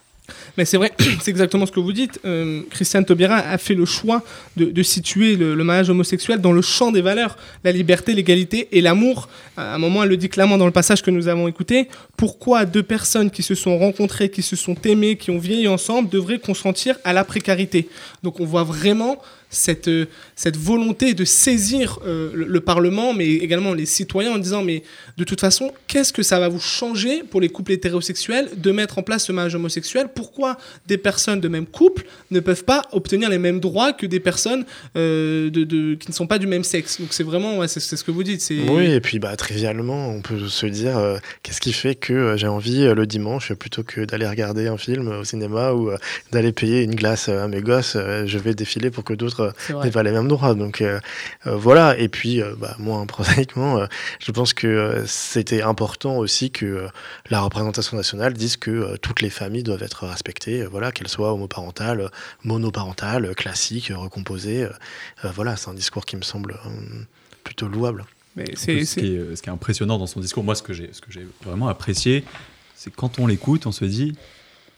Mais 0.56 0.64
c'est 0.64 0.76
vrai, 0.76 0.92
c'est 1.20 1.30
exactement 1.30 1.66
ce 1.66 1.72
que 1.72 1.80
vous 1.80 1.92
dites. 1.92 2.20
Euh, 2.24 2.62
Christiane 2.70 3.04
Taubira 3.04 3.36
a 3.36 3.58
fait 3.58 3.74
le 3.74 3.84
choix 3.84 4.22
de, 4.56 4.66
de 4.66 4.82
situer 4.82 5.36
le, 5.36 5.54
le 5.54 5.64
mariage 5.64 5.90
homosexuel 5.90 6.40
dans 6.40 6.52
le 6.52 6.62
champ 6.62 6.92
des 6.92 7.00
valeurs, 7.00 7.36
la 7.64 7.72
liberté, 7.72 8.14
l'égalité 8.14 8.68
et 8.72 8.80
l'amour. 8.80 9.28
À 9.56 9.74
un 9.74 9.78
moment, 9.78 10.02
elle 10.02 10.10
le 10.10 10.16
dit 10.16 10.28
clairement 10.28 10.58
dans 10.58 10.66
le 10.66 10.72
passage 10.72 11.02
que 11.02 11.10
nous 11.10 11.28
avons 11.28 11.48
écouté. 11.48 11.88
Pourquoi 12.16 12.64
deux 12.64 12.82
personnes 12.82 13.30
qui 13.30 13.42
se 13.42 13.54
sont 13.54 13.78
rencontrées, 13.78 14.30
qui 14.30 14.42
se 14.42 14.56
sont 14.56 14.76
aimées, 14.84 15.16
qui 15.16 15.30
ont 15.30 15.38
vieilli 15.38 15.68
ensemble, 15.68 16.08
devraient 16.08 16.38
consentir 16.38 16.96
à 17.04 17.12
la 17.12 17.24
précarité? 17.24 17.88
Donc 18.22 18.40
on 18.40 18.44
voit 18.44 18.64
vraiment 18.64 19.20
cette, 19.52 19.86
euh, 19.88 20.06
cette 20.34 20.56
volonté 20.56 21.14
de 21.14 21.24
saisir 21.24 22.00
euh, 22.04 22.30
le, 22.34 22.46
le 22.46 22.60
Parlement, 22.60 23.12
mais 23.12 23.28
également 23.28 23.74
les 23.74 23.86
citoyens 23.86 24.32
en 24.32 24.38
disant, 24.38 24.62
mais 24.62 24.82
de 25.18 25.24
toute 25.24 25.40
façon, 25.40 25.72
qu'est-ce 25.86 26.12
que 26.12 26.22
ça 26.22 26.40
va 26.40 26.48
vous 26.48 26.58
changer 26.58 27.22
pour 27.22 27.40
les 27.40 27.50
couples 27.50 27.72
hétérosexuels 27.72 28.48
de 28.56 28.72
mettre 28.72 28.98
en 28.98 29.02
place 29.02 29.26
ce 29.26 29.32
mariage 29.32 29.54
homosexuel? 29.54 30.08
Pourquoi 30.12 30.56
des 30.86 30.96
personnes 30.96 31.40
de 31.40 31.48
même 31.48 31.66
couple 31.66 32.04
ne 32.30 32.40
peuvent 32.40 32.64
pas 32.64 32.82
obtenir 32.92 33.28
les 33.28 33.38
mêmes 33.38 33.60
droits 33.60 33.92
que 33.92 34.06
des 34.06 34.20
personnes 34.20 34.64
euh, 34.96 35.50
de, 35.50 35.94
qui 35.94 36.08
ne 36.08 36.14
sont 36.14 36.26
pas 36.26 36.38
du 36.38 36.46
même 36.46 36.64
sexe? 36.64 36.98
Donc 37.00 37.12
c'est 37.12 37.22
vraiment, 37.22 37.58
ouais, 37.58 37.68
c'est 37.68 37.80
ce 37.80 38.02
que 38.02 38.10
vous 38.10 38.24
dites. 38.24 38.42
Oui, 38.68 38.86
et 38.86 39.00
puis 39.00 39.18
bah, 39.18 39.36
trivialement, 39.36 40.08
on 40.08 40.22
peut 40.22 40.48
se 40.48 40.66
dire 40.66 40.98
qu'est-ce 41.42 41.60
qui 41.60 41.74
fait 41.74 41.94
que 41.94 42.36
j'ai 42.36 42.48
envie 42.48 42.86
le 42.86 43.06
dimanche, 43.06 43.52
plutôt 43.52 43.82
que 43.82 44.00
d'aller 44.00 44.26
regarder 44.26 44.66
un 44.68 44.78
film 44.78 45.08
au 45.08 45.24
cinéma 45.24 45.72
ou 45.72 45.90
d'aller 46.32 46.52
payer 46.52 46.82
une 46.82 46.94
glace 46.94 47.28
à 47.28 47.48
mes 47.48 47.60
gosses, 47.60 47.96
je 47.96 48.38
vais 48.38 48.54
défiler 48.54 48.90
pour 48.90 49.04
que 49.04 49.12
d'autres 49.12 49.41
euh, 49.42 49.82
n'aient 49.82 49.90
pas 49.90 50.02
les 50.02 50.12
mêmes 50.12 50.28
droits. 50.28 50.54
Donc 50.54 50.80
euh, 50.80 51.00
euh, 51.46 51.56
voilà, 51.56 51.98
et 51.98 52.08
puis 52.08 52.40
euh, 52.40 52.54
bah, 52.58 52.74
moi, 52.78 53.04
prosaïquement, 53.08 53.78
euh, 53.78 53.86
je 54.20 54.30
pense 54.32 54.54
que 54.54 54.66
euh, 54.66 55.06
c'était 55.06 55.62
important 55.62 56.16
aussi 56.16 56.50
que 56.50 56.66
euh, 56.66 56.88
la 57.30 57.40
représentation 57.40 57.96
nationale 57.96 58.32
dise 58.32 58.56
que 58.56 58.70
euh, 58.70 58.96
toutes 58.96 59.20
les 59.20 59.30
familles 59.30 59.62
doivent 59.62 59.82
être 59.82 60.06
respectées, 60.06 60.62
euh, 60.62 60.68
voilà, 60.68 60.92
qu'elles 60.92 61.08
soient 61.08 61.32
homoparentales, 61.32 62.10
monoparentales, 62.44 63.34
classiques, 63.34 63.92
recomposées. 63.94 64.64
euh, 64.64 64.70
euh, 65.24 65.30
voilà, 65.34 65.56
c'est 65.56 65.68
un 65.70 65.74
discours 65.74 66.04
qui 66.04 66.16
me 66.16 66.22
semble 66.22 66.52
euh, 66.66 67.02
plutôt 67.44 67.68
louable. 67.68 68.04
Mais 68.36 68.46
Ce 68.54 68.62
c'est, 68.64 68.76
qui, 68.78 68.86
c'est- 68.86 69.00
est, 69.06 69.36
ce 69.36 69.42
qui 69.42 69.48
est 69.48 69.52
impressionnant 69.52 69.98
dans 69.98 70.06
son 70.06 70.20
discours, 70.20 70.44
moi, 70.44 70.54
ce 70.54 70.62
que 70.62 70.72
j'ai, 70.72 70.90
ce 70.92 71.00
que 71.00 71.10
j'ai 71.12 71.26
vraiment 71.44 71.68
apprécié, 71.68 72.24
c'est 72.74 72.90
quand 72.94 73.18
on 73.18 73.26
l'écoute, 73.26 73.66
on 73.66 73.72
se 73.72 73.84
dit, 73.84 74.14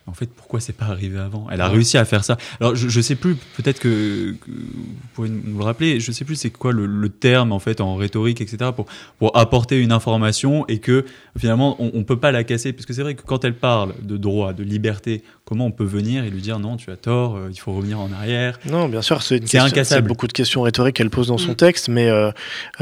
En 0.07 0.13
fait, 0.13 0.27
pourquoi 0.27 0.61
c'est 0.61 0.75
pas 0.75 0.85
arrivé 0.85 1.19
avant? 1.19 1.47
Elle 1.51 1.63
a 1.63 1.69
réussi 1.69 1.97
à 1.97 2.05
faire 2.05 2.25
ça. 2.25 2.37
Alors, 2.61 2.77
je, 2.77 2.89
je 2.91 3.01
sais 3.01 3.15
plus, 3.15 3.37
peut-être 3.57 3.81
que, 3.81 4.33
que 4.33 4.51
vous 4.51 4.85
pouvez 5.15 5.31
nous 5.31 5.57
le 5.59 5.65
rappeler, 5.65 5.99
je 5.99 6.13
sais 6.13 6.27
plus 6.27 6.37
c'est 6.37 6.51
quoi 6.51 6.73
le, 6.73 6.85
le 6.85 7.09
terme 7.09 7.53
en 7.53 7.59
fait 7.59 7.81
en 7.81 7.97
rhétorique, 7.97 8.43
etc. 8.43 8.71
pour, 8.77 8.85
pour 9.19 9.35
apporter 9.37 9.81
une 9.81 9.93
information 9.93 10.67
et 10.69 10.79
que 10.79 11.07
finalement 11.39 11.77
on, 11.83 11.91
on 11.95 12.05
peut 12.05 12.19
pas 12.19 12.33
la 12.33 12.45
casser. 12.45 12.75
Parce 12.75 12.85
que 12.85 12.93
c'est 12.93 13.01
vrai 13.03 13.15
que 13.15 13.23
quand 13.23 13.45
elle 13.47 13.55
parle 13.57 13.95
de 14.03 14.19
droit, 14.19 14.53
de 14.53 14.63
liberté, 14.63 15.23
comment 15.47 15.65
on 15.67 15.71
peut 15.73 15.85
venir 15.85 16.25
et 16.25 16.31
lui 16.31 16.43
dire 16.43 16.59
non, 16.59 16.77
tu 16.77 16.91
as 16.91 16.97
tort, 16.97 17.37
euh, 17.37 17.49
il 17.51 17.59
faut 17.59 17.73
revenir 17.73 17.99
en 17.99 18.13
arrière? 18.13 18.59
Non, 18.71 18.89
bien 18.91 19.01
sûr, 19.01 19.23
c'est 19.23 19.37
une 19.37 19.41
question- 19.43 19.63
incassable. 19.63 20.03
c'est 20.03 20.09
beaucoup 20.09 20.27
de 20.27 20.33
questions 20.35 20.61
rhétoriques 20.63 20.97
qu'elle 20.97 21.09
pose 21.11 21.29
dans 21.29 21.39
son 21.39 21.53
Mm. 21.53 21.57
texte, 21.57 21.89
mais 21.89 22.09
euh, 22.11 22.31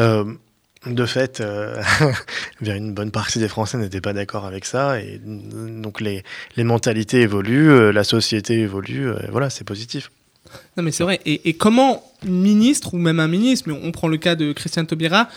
euh, 0.01 0.25
de 0.87 1.07
fait, 1.07 1.41
euh, 1.41 1.81
une 2.61 2.93
bonne 2.93 3.11
partie 3.11 3.39
des 3.39 3.49
Français 3.49 3.79
n'étaient 3.79 4.01
pas 4.01 4.13
d'accord 4.13 4.47
avec 4.47 4.65
ça, 4.65 5.01
et 5.01 5.21
donc 5.25 6.01
les, 6.01 6.25
les 6.57 6.65
mentalités 6.65 7.21
évoluent, 7.21 7.71
euh, 7.71 7.93
la 7.93 8.05
société 8.05 8.61
évolue, 8.61 9.09
euh, 9.09 9.17
voilà, 9.31 9.51
c'est 9.51 9.65
positif. 9.65 10.11
Non, 10.77 10.83
mais 10.83 10.91
c'est 10.91 11.05
vrai. 11.05 11.21
Et, 11.25 11.49
et 11.49 11.55
comment 11.55 12.03
une 12.25 12.41
ministre, 12.43 12.95
ou 12.95 12.99
même 12.99 13.21
un 13.21 13.29
ministre, 13.29 13.69
mais 13.69 13.79
on 13.83 13.93
prend 13.93 14.09
le 14.09 14.19
cas 14.19 14.35
de 14.35 14.53
Christiane 14.53 14.87
Taubira, 14.87 15.29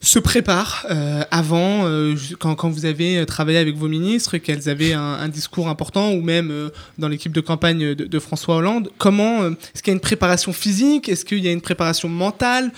se 0.00 0.18
prépare 0.18 0.86
euh, 0.90 1.24
avant, 1.30 1.86
euh, 1.86 2.14
quand, 2.38 2.54
quand 2.54 2.68
vous 2.68 2.84
avez 2.84 3.18
euh, 3.18 3.24
travaillé 3.24 3.58
avec 3.58 3.76
vos 3.76 3.88
ministres, 3.88 4.36
qu'elles 4.38 4.68
avaient 4.68 4.92
un, 4.92 5.28
discours 5.28 5.68
important, 5.68 6.12
ou 6.12 6.20
même 6.20 6.70
dans 6.98 7.08
l'équipe 7.08 7.32
de 7.32 7.40
campagne 7.40 7.94
de, 7.94 8.18
François 8.18 8.56
Hollande, 8.56 8.90
comment 8.96 9.44
est-ce 9.48 9.82
qu'il 9.82 9.90
y 9.90 9.90
a 9.90 9.94
une 9.94 10.00
préparation 10.00 10.52
physique? 10.52 11.08
Est-ce 11.08 11.24
qu'il 11.24 11.40
y 11.40 11.48
a 11.48 11.52
une 11.52 11.60
préparation 11.60 12.08
mentale? 12.08 12.70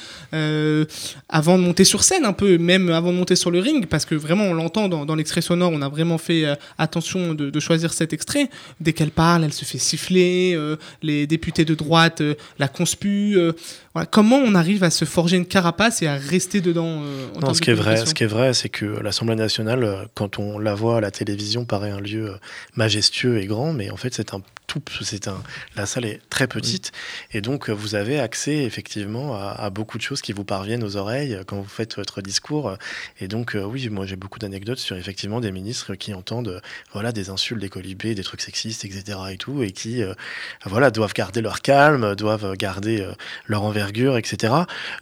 Avant 1.28 1.59
de 1.59 1.62
monter 1.62 1.85
sur 1.85 2.02
scène, 2.02 2.24
un 2.24 2.33
peu, 2.33 2.57
même 2.57 2.88
avant 2.90 3.12
de 3.12 3.16
monter 3.18 3.37
sur 3.37 3.50
le 3.50 3.61
ring 3.61 3.87
Parce 3.87 4.04
que 4.07 4.14
vraiment, 4.14 4.44
on 4.44 4.54
l'entend 4.54 4.88
dans, 4.88 5.04
dans 5.04 5.14
l'extrait 5.14 5.42
sonore, 5.42 5.70
on 5.72 5.83
a 5.83 5.88
vraiment 5.88 6.18
fait 6.18 6.44
attention 6.78 7.35
de, 7.35 7.61
choisir 7.61 7.92
cet 7.92 8.12
extrait. 8.12 8.48
Dès 8.81 8.94
qu'elle 8.94 9.11
parle, 9.11 9.44
elle 9.44 9.52
se 9.52 9.64
fait 9.64 9.78
siffler, 9.78 10.59
les 11.02 11.26
députés 11.26 11.66
de 11.66 11.74
droite 11.74 12.22
la 12.59 12.68
conspuent. 12.68 13.37
Comment 14.11 14.37
on 14.37 14.54
arrive 14.54 14.85
à 14.85 14.90
se 14.90 15.04
forger 15.04 15.37
une 15.37 15.46
carapace 15.46 16.02
et 16.02 16.07
à 16.07 16.16
rester 16.16 16.61
dedans 16.61 17.02
en 17.36 17.40
Non, 17.40 17.54
ce 17.54 17.60
qui 17.60 17.70
est 17.70 17.74
vrai, 17.74 18.04
ce 18.04 18.14
qui 18.14 18.24
est 18.24 18.28
vrai, 18.28 18.54
c'est 18.54 18.68
que 18.68 18.84
l'Assemblée 18.84 19.36
nationale, 19.36 19.84
euh, 19.84 20.04
quand 20.14 20.38
on 20.38 20.58
la 20.58 20.74
voit 20.74 20.98
à 20.98 21.00
la 21.00 21.10
télévision, 21.10 21.64
paraît 21.64 21.90
un 21.90 22.00
lieu 22.00 22.30
euh, 22.30 22.36
majestueux 22.76 23.38
et 23.38 23.46
grand, 23.46 23.72
mais 23.72 23.90
en 23.90 23.96
fait, 23.96 24.14
c'est 24.14 24.34
un 24.34 24.42
tout, 24.68 24.83
c'est 25.02 25.26
un, 25.26 25.42
la 25.74 25.87
salle 25.87 26.04
est 26.04 26.20
très 26.31 26.46
petite, 26.46 26.92
et 27.33 27.40
donc 27.40 27.68
vous 27.70 27.96
avez 27.96 28.20
accès 28.20 28.59
effectivement 28.59 29.35
à, 29.35 29.50
à 29.50 29.70
beaucoup 29.70 29.98
de 29.98 30.02
choses 30.02 30.22
qui 30.22 30.33
vous 30.33 30.44
parviennent 30.44 30.85
aux 30.85 30.96
oreilles 30.96 31.35
euh, 31.35 31.42
quand 31.44 31.57
vous 31.57 31.68
faites 31.68 31.96
votre 31.96 32.22
discours. 32.22 32.76
Et 33.18 33.28
donc, 33.28 33.57
euh, 33.57 33.64
oui, 33.64 33.88
moi 33.88 34.07
j'ai 34.07 34.16
beaucoup 34.16 34.38
d'anecdotes 34.38 34.78
sur 34.78 34.96
effectivement 34.96 35.40
des 35.40 35.50
ministres 35.50 35.94
qui 35.94 36.14
entendent, 36.14 36.48
euh, 36.48 36.61
voilà, 36.92 37.12
des 37.12 37.31
insultes, 37.31 37.61
des 37.61 37.68
colibés, 37.68 38.14
des 38.14 38.22
trucs 38.22 38.42
sexistes, 38.42 38.85
etc. 38.85 39.18
et 39.31 39.37
tout, 39.37 39.62
et 39.62 39.72
qui, 39.72 40.02
euh, 40.02 40.14
voilà, 40.64 40.90
doivent 40.90 41.14
garder 41.14 41.40
leur 41.40 41.61
calme, 41.61 42.14
doivent 42.14 42.54
garder 42.57 43.00
euh, 43.00 43.12
leur 43.46 43.62
envergure, 43.62 44.16
etc. 44.16 44.54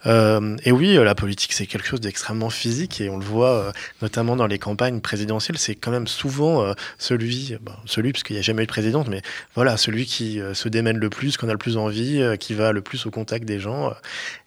Euh, 0.07 0.57
et 0.65 0.73
oui, 0.73 0.95
la 0.95 1.15
politique, 1.15 1.53
c'est 1.53 1.67
quelque 1.67 1.87
chose 1.87 2.01
d'extrêmement 2.01 2.51
physique 2.51 3.01
et 3.01 3.11
on 3.11 3.19
le 3.19 3.25
voit 3.25 3.73
notamment 4.01 4.37
dans 4.37 4.47
les 4.47 4.59
campagnes 4.59 5.01
présidentielles. 5.01 5.59
C'est 5.59 5.75
quand 5.75 5.91
même 5.91 6.07
souvent 6.07 6.75
celui, 6.99 7.57
bon, 7.61 7.73
celui, 7.85 8.13
parce 8.13 8.23
qu'il 8.23 8.35
n'y 8.35 8.41
a 8.41 8.43
jamais 8.43 8.63
eu 8.63 8.67
de 8.67 8.71
présidente, 8.71 9.09
mais 9.09 9.23
voilà, 9.57 9.77
celui 9.77 10.07
qui 10.07 10.41
euh, 10.41 10.55
se 10.55 10.69
démène 10.69 10.99
le 10.99 11.11
plus, 11.11 11.37
qu'on 11.37 11.49
a 11.49 11.53
le 11.53 11.59
plus 11.59 11.77
envie, 11.77 12.21
euh, 12.23 12.37
qui 12.37 12.55
va 12.55 12.71
le 12.71 12.81
plus 12.83 13.05
au 13.07 13.11
contact 13.11 13.45
des 13.45 13.59
gens. 13.59 13.89
euh, 13.89 13.95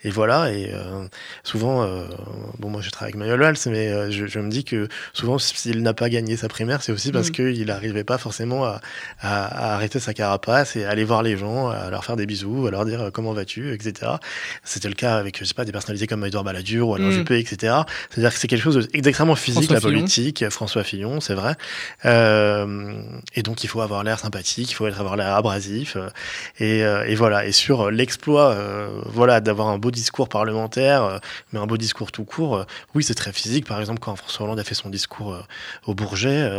et 0.06 0.10
voilà, 0.12 0.50
et 0.54 0.72
euh, 0.74 1.06
souvent, 1.44 1.84
euh, 1.84 2.06
bon, 2.60 2.70
moi 2.70 2.82
je 2.82 2.90
travaille 2.90 3.08
avec 3.12 3.16
Manuel 3.20 3.40
Valls, 3.42 3.58
mais 3.68 4.12
je, 4.12 4.28
je 4.28 4.40
me 4.40 4.50
dis 4.50 4.64
que 4.64 4.88
souvent, 5.14 5.38
s'il 5.40 5.82
n'a 5.82 5.94
pas 5.94 6.08
gagné 6.10 6.38
sa 6.38 6.48
primaire, 6.48 6.82
c'est 6.82 6.94
aussi 6.94 7.12
parce 7.12 7.28
Mhm. 7.28 7.34
qu'il 7.34 7.66
n'arrivait 7.66 8.06
pas 8.06 8.18
forcément 8.18 8.64
à, 8.64 8.80
à- 9.20 9.46
à 9.72 9.74
arrêter 9.76 10.00
sa 10.00 10.14
carapace 10.14 10.76
et 10.78 10.86
à 10.86 10.90
aller 10.92 11.04
voir 11.04 11.22
les 11.24 11.36
gens, 11.38 11.68
à 11.70 11.90
leur 11.90 12.06
faire 12.06 12.16
des 12.16 12.26
bisous, 12.26 12.68
à 12.68 12.72
leur 12.72 12.86
dire 12.86 13.10
comment 13.12 13.34
vas-tu, 13.34 13.74
etc. 13.74 14.12
C'était 14.64 14.88
le 14.88 14.94
cas 14.96 15.18
avec, 15.18 15.40
je 15.40 15.44
sais 15.44 15.54
pas, 15.54 15.66
des 15.66 15.72
personnalités 15.74 16.08
comme 16.08 16.24
Edouard 16.24 16.44
Balladur 16.46 16.88
ou 16.90 16.96
Alain 16.96 17.08
Mm. 17.10 17.12
Juppé, 17.12 17.40
etc. 17.40 17.74
C'est-à-dire 18.10 18.32
que 18.34 18.40
c'est 18.40 18.48
quelque 18.48 18.62
chose 18.64 18.88
d'extrêmement 18.94 19.36
physique, 19.36 19.64
François 19.64 19.74
la 19.76 19.82
Fillon. 19.82 19.94
politique, 20.02 20.50
François 20.50 20.84
Fillon, 20.84 21.20
c'est 21.20 21.34
vrai. 21.34 21.56
Euh, 22.06 22.94
et 23.36 23.42
donc, 23.44 23.64
il 23.64 23.68
faut 23.68 23.82
avoir 23.82 24.04
l'air 24.04 24.20
sympathique, 24.20 24.72
il 24.72 24.74
faut 24.76 24.88
être- 24.88 24.99
avoir 25.00 25.16
l'air 25.16 25.34
abrasif. 25.36 25.96
euh, 25.96 26.10
et, 26.60 26.84
euh, 26.84 27.06
et 27.08 27.16
voilà. 27.16 27.46
Et 27.46 27.52
sur 27.52 27.88
euh, 27.88 27.92
l'exploit, 27.92 28.56
voilà, 29.06 29.40
d'avoir 29.42 29.68
un 29.70 29.78
beau 29.78 29.92
discours 29.92 30.30
parlementaire, 30.30 31.20
mais 31.52 31.60
un 31.60 31.66
beau 31.68 31.78
discours 31.78 32.12
tout 32.12 32.24
court, 32.26 32.66
oui, 32.96 33.04
c'est 33.04 33.14
très 33.16 33.32
physique. 33.34 33.66
Par 33.66 33.80
exemple, 33.80 34.00
quand 34.00 34.16
François 34.16 34.46
Hollande 34.46 34.60
a 34.60 34.64
fait 34.64 34.76
son 34.76 34.90
discours 34.90 35.38
au 35.86 35.94
Bourget, 35.94 36.50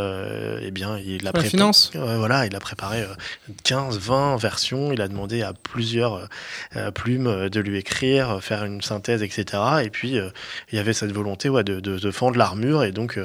eh 0.62 0.70
bien, 0.70 0.98
il 0.98 1.26
a 1.26 1.32
préparé. 1.32 1.48
voilà, 1.94 2.46
il 2.46 2.54
a 2.56 2.60
préparé 2.60 3.02
euh, 3.02 3.14
15, 3.64 3.98
20 3.98 4.36
versions. 4.36 4.92
Il 4.92 5.00
a 5.00 5.08
demandé 5.08 5.42
à 5.42 5.52
plusieurs 5.52 6.28
plumes 6.94 7.48
de 7.48 7.60
lui 7.60 7.78
écrire, 7.78 8.38
faire 8.42 8.64
une 8.64 8.82
synthèse, 8.82 9.22
etc. 9.22 9.62
Et 9.84 9.90
puis, 9.90 10.16
il 10.72 10.76
y 10.76 10.78
avait 10.78 10.92
cette 10.92 11.12
volonté 11.12 11.48
ouais, 11.48 11.64
de, 11.64 11.80
de, 11.80 11.98
de 11.98 12.10
fendre 12.10 12.36
l'armure. 12.38 12.84
Et 12.84 12.92
donc, 12.92 13.18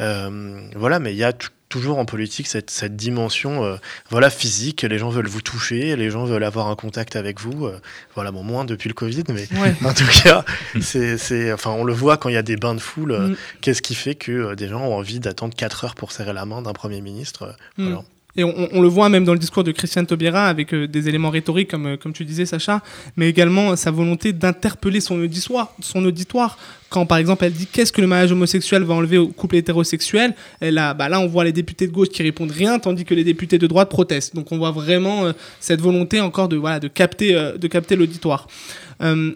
euh, 0.00 0.68
voilà, 0.76 0.98
mais 0.98 1.12
il 1.12 1.16
y 1.18 1.24
a 1.24 1.32
t- 1.32 1.46
toujours 1.74 1.98
en 1.98 2.04
politique 2.04 2.46
cette, 2.46 2.70
cette 2.70 2.94
dimension 2.94 3.64
euh, 3.64 3.76
voilà, 4.08 4.30
physique. 4.30 4.82
Les 4.82 4.96
gens 4.98 5.08
veulent 5.10 5.26
vous 5.26 5.40
toucher, 5.42 5.96
les 5.96 6.08
gens 6.08 6.24
veulent 6.24 6.44
avoir 6.44 6.68
un 6.68 6.76
contact 6.76 7.16
avec 7.16 7.40
vous. 7.40 7.66
euh, 7.66 7.80
voilà, 8.14 8.30
bon, 8.30 8.44
moins 8.44 8.64
depuis 8.64 8.88
le 8.88 8.94
Covid, 8.94 9.24
mais 9.30 9.48
Ouais. 9.60 9.74
en 9.84 9.92
tout 9.92 10.04
cas, 10.22 10.44
c'est, 10.80 11.18
c'est, 11.18 11.52
enfin, 11.52 11.70
on 11.72 11.82
le 11.82 11.92
voit 11.92 12.16
quand 12.16 12.28
il 12.28 12.34
y 12.34 12.38
a 12.38 12.42
des 12.42 12.56
bains 12.56 12.74
de 12.76 12.80
foule. 12.80 13.10
euh, 13.12 13.28
Mm. 13.28 13.36
Qu'est-ce 13.60 13.82
qui 13.82 13.94
fait 13.96 14.14
que 14.14 14.54
des 14.54 14.68
gens 14.68 14.82
ont 14.82 14.94
envie 14.94 15.18
d'attendre 15.18 15.54
4 15.56 15.84
heures 15.84 15.94
pour 15.96 16.12
serrer 16.12 16.32
la 16.32 16.44
main 16.46 16.62
d'un 16.62 16.72
Premier 16.74 17.00
ministre 17.00 17.56
Mm. 17.76 17.84
voilà. 17.88 18.04
Et 18.36 18.42
on, 18.42 18.82
le 18.82 18.88
voit 18.88 19.08
même 19.08 19.24
dans 19.24 19.32
le 19.32 19.38
discours 19.38 19.62
de 19.62 19.70
Christiane 19.70 20.06
Taubira 20.06 20.48
avec 20.48 20.74
euh, 20.74 20.88
des 20.88 21.08
éléments 21.08 21.30
rhétoriques, 21.30 21.70
comme, 21.70 21.86
euh, 21.86 21.96
comme 21.96 22.12
tu 22.12 22.24
disais, 22.24 22.46
Sacha, 22.46 22.82
mais 23.16 23.28
également 23.28 23.76
sa 23.76 23.92
volonté 23.92 24.32
d'interpeller 24.32 25.00
son 25.00 25.20
auditoire, 25.20 25.72
son 25.80 26.04
auditoire. 26.04 26.58
Quand, 26.88 27.06
par 27.06 27.18
exemple, 27.18 27.44
elle 27.44 27.52
dit 27.52 27.66
qu'est-ce 27.66 27.92
que 27.92 28.00
le 28.00 28.08
mariage 28.08 28.32
homosexuel 28.32 28.82
va 28.82 28.94
enlever 28.94 29.18
au 29.18 29.28
couple 29.28 29.54
hétérosexuel, 29.56 30.34
elle 30.60 30.78
a, 30.78 30.94
bah 30.94 31.08
là, 31.08 31.20
on 31.20 31.28
voit 31.28 31.44
les 31.44 31.52
députés 31.52 31.86
de 31.86 31.92
gauche 31.92 32.08
qui 32.08 32.24
répondent 32.24 32.50
rien, 32.50 32.80
tandis 32.80 33.04
que 33.04 33.14
les 33.14 33.24
députés 33.24 33.58
de 33.58 33.68
droite 33.68 33.88
protestent. 33.88 34.34
Donc, 34.34 34.50
on 34.50 34.58
voit 34.58 34.72
vraiment 34.72 35.26
euh, 35.26 35.32
cette 35.60 35.80
volonté 35.80 36.20
encore 36.20 36.48
de, 36.48 36.56
voilà, 36.56 36.80
de 36.80 36.88
capter, 36.88 37.34
de 37.56 37.68
capter 37.68 37.94
l'auditoire. 37.94 38.48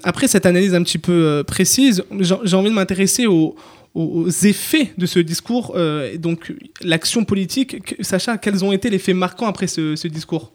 Après 0.03 0.29
cette 0.29 0.47
analyse 0.47 0.75
un 0.75 0.83
petit 0.83 0.99
peu 0.99 1.45
précise, 1.47 2.03
j'ai 2.21 2.57
envie 2.57 2.71
de 2.71 2.75
m'intéresser 2.75 3.27
aux, 3.27 3.55
aux 3.95 4.29
effets 4.29 4.93
de 4.99 5.07
ce 5.07 5.19
discours, 5.19 5.73
euh, 5.77 6.17
donc 6.17 6.53
l'action 6.83 7.25
politique. 7.25 7.83
Que- 7.85 8.03
Sacha, 8.05 8.39
quels 8.39 8.65
ont 8.65 8.73
été 8.73 8.91
les 8.91 8.99
faits 8.99 9.17
marquants 9.17 9.47
après 9.47 9.67
ce, 9.67 10.07
discours? 10.09 10.53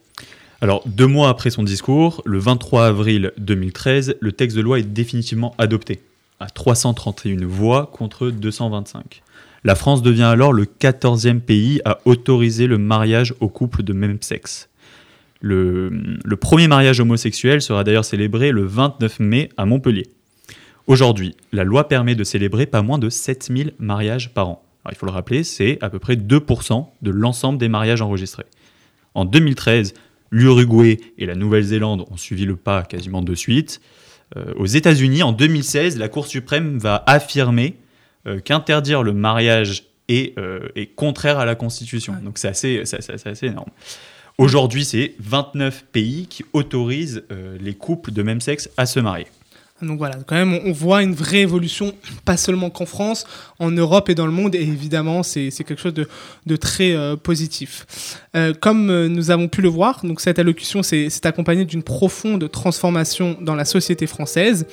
Alors, 0.62 0.84
deux 0.88 1.08
mois 1.08 1.30
après 1.30 1.50
son 1.50 1.63
discours, 1.63 2.22
le 2.26 2.39
23 2.39 2.86
avril 2.88 3.32
2013, 3.38 4.15
le 4.19 4.32
texte 4.32 4.56
de 4.56 4.62
loi 4.62 4.80
est 4.80 4.84
définitivement 4.84 5.54
adopté, 5.58 6.00
à 6.39 6.48
331 6.50 7.46
voix 7.46 7.89
contre 7.91 8.30
225. 8.30 9.24
La 9.65 9.76
France 9.76 10.02
devient 10.02 10.24
alors 10.24 10.54
le 10.54 10.65
14e 10.65 11.39
pays 11.41 11.82
à 11.86 12.00
autoriser 12.06 12.67
le 12.67 12.78
mariage 12.78 13.34
aux 13.39 13.50
couples 13.50 13.84
de 13.84 13.93
même 13.93 14.17
sexe. 14.22 14.69
Le 15.41 15.91
premier 16.39 16.67
mariage 16.69 17.02
homosexuel 17.02 17.62
sera 17.62 17.84
d'ailleurs 17.84 18.06
célébré 18.06 18.52
le 18.52 18.65
29 18.65 19.19
mai 19.19 19.50
à 19.58 19.65
Montpellier. 19.65 20.08
Aujourd'hui, 20.88 21.36
la 21.52 21.63
loi 21.63 21.88
permet 21.88 22.15
de 22.15 22.24
célébrer 22.24 22.65
pas 22.65 22.82
moins 22.82 22.98
de 22.98 23.10
7000 23.10 23.74
mariages 23.80 24.34
par 24.34 24.50
an. 24.50 24.63
Alors, 24.84 24.93
il 24.93 24.98
faut 24.98 25.06
le 25.06 25.12
rappeler, 25.13 25.43
c'est 25.43 25.78
à 25.82 25.89
peu 25.89 26.00
près 26.00 26.15
2% 26.15 26.86
de 27.02 27.12
l'ensemble 27.12 27.58
des 27.58 27.69
mariages 27.69 28.02
enregistrés. 28.02 28.46
En 29.13 29.24
2013, 29.24 29.93
l'Uruguay 30.32 31.00
et 31.17 31.26
la 31.26 31.36
Nouvelle-Zélande 31.36 32.06
ont 32.12 32.17
suivi 32.17 32.46
le 32.46 32.56
pas 32.58 32.84
quasiment 32.84 33.22
de 33.22 33.34
suite. 33.36 33.80
Euh, 34.36 34.54
aux 34.58 34.65
États-Unis, 34.65 35.24
en 35.24 35.32
2016, 35.32 35.98
la 35.98 36.10
Cour 36.10 36.28
suprême 36.28 36.78
va 36.80 37.02
affirmer 37.08 37.78
euh, 38.26 38.39
qu'interdire 38.39 39.04
le 39.04 39.13
mariage 39.13 39.84
est, 40.10 40.38
euh, 40.39 40.67
est 40.76 40.88
contraire 40.88 41.39
à 41.39 41.46
la 41.46 41.56
Constitution. 41.56 42.15
Donc 42.24 42.38
c'est 42.38 42.48
assez, 42.48 42.82
c'est- 42.86 43.02
c'est- 43.02 43.17
c'est 43.17 43.30
assez 43.30 43.48
énorme. 43.48 43.69
Aujourd'hui, 44.38 44.84
c'est 44.86 45.13
29 45.19 45.86
pays 45.91 46.28
qui 46.28 46.43
autorisent 46.54 47.24
les 47.62 47.74
couples 47.76 48.12
de 48.12 48.24
même 48.24 48.41
sexe 48.41 48.69
à 48.78 48.86
se 48.88 49.00
marier. 49.00 49.28
Donc 49.84 49.98
voilà, 49.98 50.15
quand 50.26 50.36
même, 50.36 50.60
on 50.65 50.72
voit 50.72 51.04
une 51.04 51.13
vraie 51.13 51.41
évolution, 51.41 51.93
pas 52.26 52.38
seulement 52.38 52.69
qu'en 52.69 52.86
France, 52.86 53.26
en 53.60 53.72
Europe 53.72 54.10
et 54.10 54.15
dans 54.15 54.26
le 54.26 54.32
monde, 54.32 54.56
et 54.56 54.62
évidemment, 54.62 55.24
c'est 55.24 55.52
quelque 55.52 55.82
chose 55.82 55.93
de, 55.93 56.56
très 56.56 56.96
euh, 56.96 57.15
positif. 57.15 58.17
Euh, 58.36 58.54
comme 58.54 58.89
euh, 58.89 59.08
nous 59.08 59.32
avons 59.32 59.48
pu 59.48 59.62
le 59.62 59.69
voir, 59.69 60.02
cette 60.17 60.39
allocution 60.39 60.84
s'est 60.84 61.10
accompagnée 61.24 61.65
d'une 61.65 61.84
profonde 61.84 62.50
transformation 62.50 63.38
dans 63.41 63.56
la 63.56 63.65
société 63.65 64.08
française. 64.08 64.65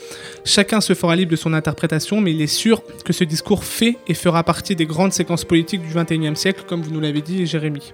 Chacun 0.44 0.80
se 0.80 0.94
fera 0.94 1.16
libre 1.16 1.30
de 1.30 1.36
son 1.36 1.52
interprétation, 1.52 2.20
mais 2.20 2.32
il 2.32 2.40
est 2.40 2.46
sûr 2.46 2.82
que 3.04 3.12
ce 3.12 3.24
discours 3.24 3.64
fait 3.64 3.96
et 4.06 4.14
fera 4.14 4.44
partie 4.44 4.76
des 4.76 4.86
grandes 4.86 5.12
séquences 5.12 5.44
politiques 5.44 5.82
du 5.82 5.94
XXIe 5.94 6.36
siècle, 6.36 6.64
comme 6.66 6.82
vous 6.82 6.90
nous 6.90 7.00
l'avez 7.00 7.22
dit, 7.22 7.46
Jérémy. 7.46 7.92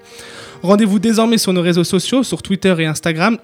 Rendez-vous 0.62 0.98
désormais 0.98 1.38
sur 1.38 1.52
nos 1.52 1.62
réseaux 1.62 1.84
sociaux, 1.84 2.22
sur 2.22 2.42
Twitter 2.42 2.74
et 2.78 2.86
Instagram, 2.86 3.38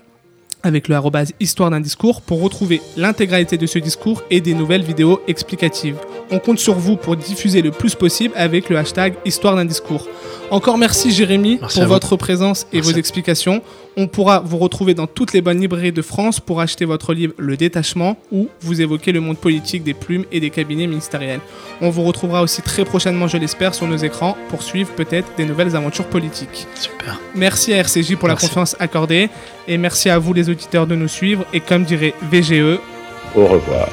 avec 0.63 0.89
le 0.89 0.95
arrobase 0.95 1.33
histoire 1.41 1.71
d'un 1.71 1.81
discours 1.81 2.23
pour 2.23 2.41
retrouver 2.43 2.81
l'intégralité 2.97 3.57
de 3.59 3.67
ce 3.67 3.79
discours 3.79 4.23
et 4.31 4.41
des 4.41 4.55
nouvelles 4.55 4.83
vidéos 4.83 5.21
explicatives. 5.29 5.97
On 6.31 6.39
compte 6.39 6.59
sur 6.59 6.75
vous 6.75 6.97
pour 6.97 7.17
diffuser 7.17 7.63
le 7.63 7.71
plus 7.71 7.95
possible 7.95 8.35
avec 8.37 8.69
le 8.71 8.79
hashtag 8.79 9.15
histoire 9.25 9.57
d'un 9.57 9.65
discours. 9.65 10.09
Encore 10.51 10.79
merci 10.79 11.11
Jérémy 11.11 11.59
Merci 11.61 11.79
pour 11.79 11.89
votre 11.89 12.17
présence 12.17 12.67
et 12.73 12.77
Merci. 12.77 12.93
vos 12.93 12.99
explications. 12.99 13.63
On 13.97 14.07
pourra 14.07 14.41
vous 14.41 14.57
retrouver 14.59 14.95
dans 14.95 15.07
toutes 15.07 15.35
les 15.35 15.43
bonnes 15.43 15.61
librairies 15.61 15.93
de 15.93 16.01
France 16.03 16.41
pour 16.41 16.61
acheter 16.61 16.85
votre 16.87 17.13
livre 17.13 17.35
Le 17.37 17.57
Détachement 17.57 18.17
où 18.31 18.49
vous 18.61 18.81
évoquez 18.81 19.13
le 19.13 19.21
monde 19.21 19.37
politique 19.37 19.83
des 19.83 19.93
plumes 19.95 20.25
et 20.33 20.41
des 20.41 20.51
cabinets 20.51 20.87
ministériels. 20.87 21.41
On 21.83 21.91
vous 21.91 22.03
retrouvera 22.03 22.43
aussi 22.43 22.63
très 22.63 22.85
prochainement, 22.85 23.29
je 23.29 23.37
l'espère, 23.37 23.75
sur 23.75 23.87
nos 23.87 23.97
écrans 23.97 24.37
pour 24.49 24.63
suivre 24.63 24.91
peut-être 24.93 25.29
des 25.37 25.45
nouvelles 25.45 25.77
aventures 25.77 26.07
politiques. 26.07 26.67
Super. 26.75 27.21
Merci 27.35 27.75
à 27.75 27.79
RCJ 27.79 28.17
pour 28.17 28.29
la 28.29 28.37
confiance 28.37 28.77
accordée 28.79 29.29
et 29.69 29.79
merci 29.79 30.09
à 30.09 30.19
vous 30.19 30.33
les 30.33 30.49
auditeurs 30.53 30.87
de 30.87 30.95
nous 30.95 31.09
suivre 31.09 31.45
et 31.53 31.61
comme 31.61 31.85
dirait 31.85 32.15
VGE, 32.31 32.79
Au 33.35 33.47
revoir. 33.47 33.89